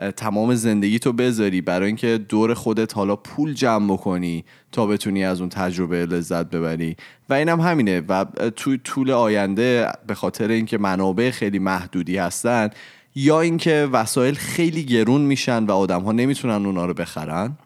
تمام 0.09 0.55
زندگی 0.55 0.99
تو 0.99 1.13
بذاری 1.13 1.61
برای 1.61 1.87
اینکه 1.87 2.17
دور 2.17 2.53
خودت 2.53 2.95
حالا 2.95 3.15
پول 3.15 3.53
جمع 3.53 3.93
بکنی 3.93 4.45
تا 4.71 4.85
بتونی 4.85 5.23
از 5.23 5.39
اون 5.39 5.49
تجربه 5.49 6.05
لذت 6.05 6.49
ببری. 6.49 6.95
و 7.29 7.33
اینم 7.33 7.61
هم 7.61 7.71
همینه. 7.71 8.01
و 8.09 8.25
توی 8.55 8.77
طول 8.77 9.11
آینده 9.11 9.91
به 10.07 10.13
خاطر 10.15 10.47
اینکه 10.47 10.77
منابع 10.77 11.31
خیلی 11.31 11.59
محدودی 11.59 12.17
هستن 12.17 12.69
یا 13.15 13.41
اینکه 13.41 13.89
وسایل 13.91 14.35
خیلی 14.35 14.83
گرون 14.83 15.21
میشن 15.21 15.63
و 15.63 15.71
آدم 15.71 16.01
ها 16.01 16.11
نمی‌تونن 16.11 16.65
اونا 16.65 16.85
رو 16.85 16.93
بخرن 16.93 17.57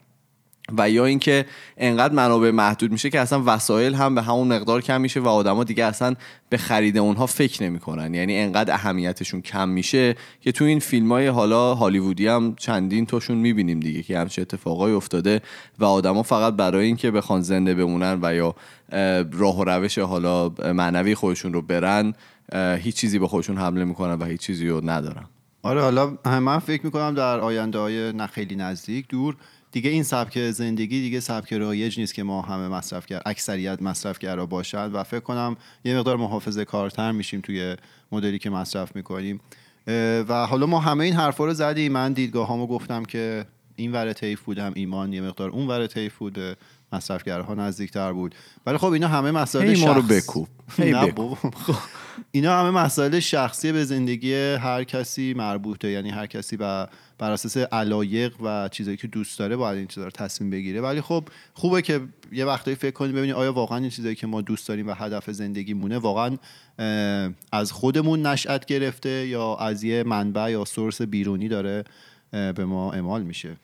و 0.78 0.90
یا 0.90 1.06
اینکه 1.06 1.46
انقدر 1.78 2.14
منابع 2.14 2.52
محدود 2.52 2.92
میشه 2.92 3.10
که 3.10 3.20
اصلا 3.20 3.44
وسایل 3.46 3.94
هم 3.94 4.16
به 4.16 4.22
همون 4.22 4.48
مقدار 4.48 4.82
کم 4.82 5.02
میشه 5.02 5.20
و 5.20 5.28
آدما 5.28 5.64
دیگه 5.64 5.86
اصلا 5.86 6.16
به 6.50 6.58
خرید 6.58 6.98
اونها 6.98 7.26
فکر 7.26 7.64
نمی‌کنن. 7.64 8.14
یعنی 8.14 8.38
انقدر 8.38 8.74
اهمیتشون 8.74 9.42
کم 9.42 9.70
میشه 9.70 10.16
که 10.42 10.52
تو 10.52 10.66
این 10.66 10.80
فیلم 10.80 11.12
های 11.12 11.28
حالا 11.28 11.76
هالیوودی 11.76 12.28
هم 12.28 12.56
چندین 12.58 13.06
توشون 13.06 13.38
می‌بینیم 13.38 13.80
دیگه 13.80 14.04
که 14.04 14.20
همچه 14.20 14.42
اتفاقای 14.42 14.94
افتاده 14.94 15.42
و 15.80 15.86
آدما 15.86 16.24
فقط 16.24 16.54
برای 16.54 16.86
اینکه 16.86 17.12
بخوان 17.12 17.42
زنده 17.42 17.74
بمونن 17.74 18.20
و 18.22 18.36
یا 18.36 18.56
راه 19.32 19.60
و 19.60 19.64
روش 19.64 20.00
حالا 20.00 20.50
معنوی 20.50 21.16
خودشون 21.16 21.54
رو 21.54 21.62
برن 21.62 22.14
هیچ 22.54 22.96
چیزی 22.96 23.20
به 23.20 23.28
خودشون 23.28 23.58
حمله 23.58 23.84
می‌کنن 23.84 24.14
و 24.14 24.26
هیچ 24.26 24.42
چیزی 24.42 24.68
رو 24.68 24.90
ندارن. 24.90 25.26
آره 25.64 25.82
حالا 25.82 26.18
من 26.26 26.60
فکر 26.60 26.86
می‌کنم 26.86 27.14
در 27.14 27.40
آینده 27.40 27.80
های 27.80 28.14
نه 28.14 28.28
خیلی 28.28 28.56
نزدیک 28.56 29.08
دور 29.08 29.36
دیگه 29.76 29.90
این 29.90 30.04
سبک 30.04 30.52
زندگی 30.52 31.02
دیگه 31.02 31.20
سبک 31.20 31.54
رایج 31.54 32.00
نیست 32.00 32.14
که 32.14 32.24
ما 32.24 32.42
همه 32.42 32.68
مصرف 32.68 33.06
کرد 33.06 33.22
اکثریت 33.26 33.82
مصرفگرا 33.82 34.46
باشد 34.46 34.92
و 34.94 35.04
فکر 35.04 35.20
کنم 35.20 35.58
یه 35.86 35.98
مقدار 35.98 36.18
محافظه 36.18 36.66
کارتر 36.66 37.12
میشیم 37.12 37.42
توی 37.42 37.76
مدلی 38.12 38.40
که 38.40 38.50
مصرف 38.50 38.96
می‌کنیم. 38.96 39.40
و 40.28 40.46
حالا 40.46 40.66
ما 40.66 40.80
همه 40.80 41.04
این 41.04 41.14
حرفا 41.14 41.46
رو 41.46 41.54
زدیم. 41.54 41.92
من 41.92 42.14
دیدگاهامو 42.14 42.68
گفتم 42.68 43.06
که 43.06 43.46
این 43.76 43.92
ور 43.92 44.14
طیف 44.14 44.42
بودم 44.42 44.72
ایمان 44.76 45.14
یه 45.14 45.22
مقدار 45.22 45.50
اون 45.50 45.68
ور 45.68 45.88
طیف 45.88 46.18
بود. 46.18 46.58
مصرفگرها 46.94 47.54
نزدیکتر 47.54 48.14
بود. 48.14 48.36
ولی 48.66 48.78
خب 48.78 48.92
اینا 48.92 49.08
همه 49.08 49.32
مسائل 49.32 49.74
شخص... 49.74 49.88
ما 49.88 49.94
رو 49.94 50.02
بکوب. 50.02 50.48
اینا 52.32 52.60
همه 52.60 52.72
مسائل 52.72 53.20
شخصی 53.20 53.72
به 53.72 53.84
زندگی 53.84 54.34
هر 54.54 54.84
کسی 54.84 55.34
مربوطه. 55.34 55.88
یعنی 55.88 56.10
هر 56.10 56.26
کسی 56.26 56.58
بر 57.18 57.32
اساس 57.32 57.58
علایق 57.58 58.42
و 58.42 58.70
چیزایی 58.72 58.98
که 58.98 59.08
دوست 59.08 59.40
داره 59.40 59.56
باید 59.56 59.78
این 59.78 59.88
چیزا 59.88 60.04
رو 60.04 60.12
تصمیم 60.12 60.50
بگیره. 60.50 60.82
ولی 60.82 61.02
خب 61.02 61.28
خوبه 61.54 61.82
که 61.82 62.02
یه 62.32 62.46
وقتایی 62.46 62.76
فکر 62.76 62.92
کنیم 62.92 63.12
ببینیم 63.12 63.36
آیا 63.36 63.54
واقعا 63.54 63.78
این 63.78 63.90
چیزایی 63.90 64.16
که 64.16 64.28
ما 64.28 64.42
دوست 64.42 64.68
داریم 64.68 64.88
و 64.88 64.94
هدف 64.94 65.32
زندگی 65.32 65.74
مونه 65.74 65.98
واقعا 65.98 66.38
از 67.52 67.72
خودمون 67.72 68.26
نشأت 68.26 68.66
گرفته 68.66 69.28
یا 69.28 69.56
از 69.56 69.84
یه 69.84 70.04
منبع 70.04 70.52
یا 70.52 70.66
سورس 70.66 71.02
بیرونی 71.02 71.48
داره 71.48 71.84
به 72.32 72.66
ما 72.66 72.94
اعمال 72.94 73.24
میشه. 73.24 73.58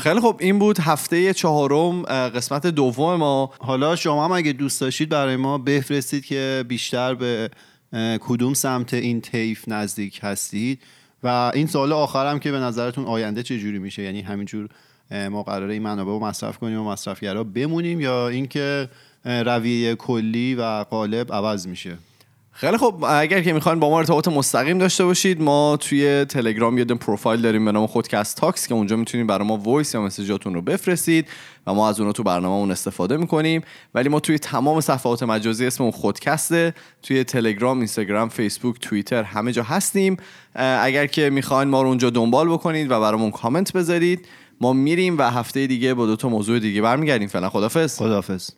خیلی 0.00 0.20
خب 0.20 0.36
این 0.40 0.58
بود 0.58 0.78
هفته 0.78 1.34
چهارم 1.34 2.02
قسمت 2.28 2.66
دوم 2.66 3.16
ما. 3.16 3.52
حالا 3.58 3.96
شما 3.96 4.24
هم 4.24 4.32
اگه 4.32 4.52
دوست 4.52 4.80
داشتید 4.80 5.08
برای 5.08 5.36
ما 5.36 5.58
بفرستید 5.58 6.24
که 6.24 6.64
بیشتر 6.68 7.14
به 7.14 7.50
کدوم 8.20 8.54
سمت 8.54 8.94
این 8.94 9.20
طیف 9.20 9.68
نزدیک 9.68 10.20
هستید. 10.22 10.82
و 11.22 11.50
این 11.54 11.66
سوال 11.66 11.92
آخرم 11.92 12.38
که 12.38 12.52
به 12.52 12.58
نظرتون 12.58 13.04
آینده 13.04 13.42
چه 13.42 13.58
جوری 13.58 13.78
میشه؟ 13.78 14.02
یعنی 14.02 14.20
همینجور 14.20 14.68
ما 15.30 15.42
قراره 15.42 15.72
این 15.72 15.82
منابع 15.82 16.10
رو 16.10 16.20
مصرف 16.20 16.58
کنیم 16.58 16.80
و 16.80 16.90
مصرفگرا 16.90 17.44
بمونیم 17.44 18.00
یا 18.00 18.28
اینکه 18.28 18.88
رویه 19.24 19.94
کلی 19.94 20.54
و 20.54 20.62
غالب 20.90 21.32
عوض 21.32 21.66
میشه؟ 21.66 21.98
خیلی 22.60 22.76
خب 22.76 23.04
اگر 23.08 23.40
که 23.40 23.52
می‌خواین 23.52 23.80
با 23.80 23.90
ما 23.90 23.98
ارتباط 23.98 24.28
مستقیم 24.28 24.78
داشته 24.78 25.04
باشید 25.04 25.42
ما 25.42 25.76
توی 25.80 26.24
تلگرام 26.24 26.78
یه 26.78 26.84
پروفایل 26.84 27.40
داریم 27.40 27.64
به 27.64 27.72
نام 27.72 27.86
خودکست 27.86 28.36
تاکس 28.36 28.66
که 28.66 28.74
اونجا 28.74 28.96
می‌تونید 28.96 29.26
برای 29.26 29.48
ما 29.48 29.56
voice 29.56 29.94
یا 29.94 30.02
message 30.02 30.38
اتون 30.38 30.54
رو 30.54 30.62
بفرستید 30.62 31.28
و 31.66 31.74
ما 31.74 31.88
از 31.88 32.00
اونها 32.00 32.12
تو 32.12 32.22
برنامهمون 32.22 32.70
استفاده 32.70 33.16
می‌کنیم. 33.16 33.62
ولی 33.94 34.08
ما 34.08 34.20
توی 34.20 34.38
تمام 34.38 34.80
صفحات 34.80 35.22
مجازی 35.22 35.66
اسممون 35.66 35.92
خودکسته 35.92 36.74
توی 37.02 37.24
تلگرام 37.24 37.78
اینستاگرام 37.78 38.28
فیسبوک 38.28 38.78
توییتر 38.80 39.22
همه 39.22 39.52
جا 39.52 39.62
هستیم. 39.62 40.16
اگر 40.54 41.06
که 41.06 41.30
می‌خواین 41.30 41.68
ما 41.68 41.82
رو 41.82 41.88
اونجا 41.88 42.10
دنبال 42.10 42.48
بکنید 42.48 42.90
و 42.90 43.00
برامون 43.00 43.30
کامنت 43.30 43.72
بذارید 43.72 44.26
ما 44.60 44.72
میریم 44.72 45.18
و 45.18 45.30
هفته 45.30 45.66
دیگه 45.66 45.94
با 45.94 46.06
دو 46.06 46.16
تا 46.16 46.28
موضوع 46.28 46.58
دیگه 46.58 46.82
برمیگردیم. 46.82 47.28
فعلا 47.28 47.50
خدافظ 47.50 47.98
خدافظ 47.98 48.50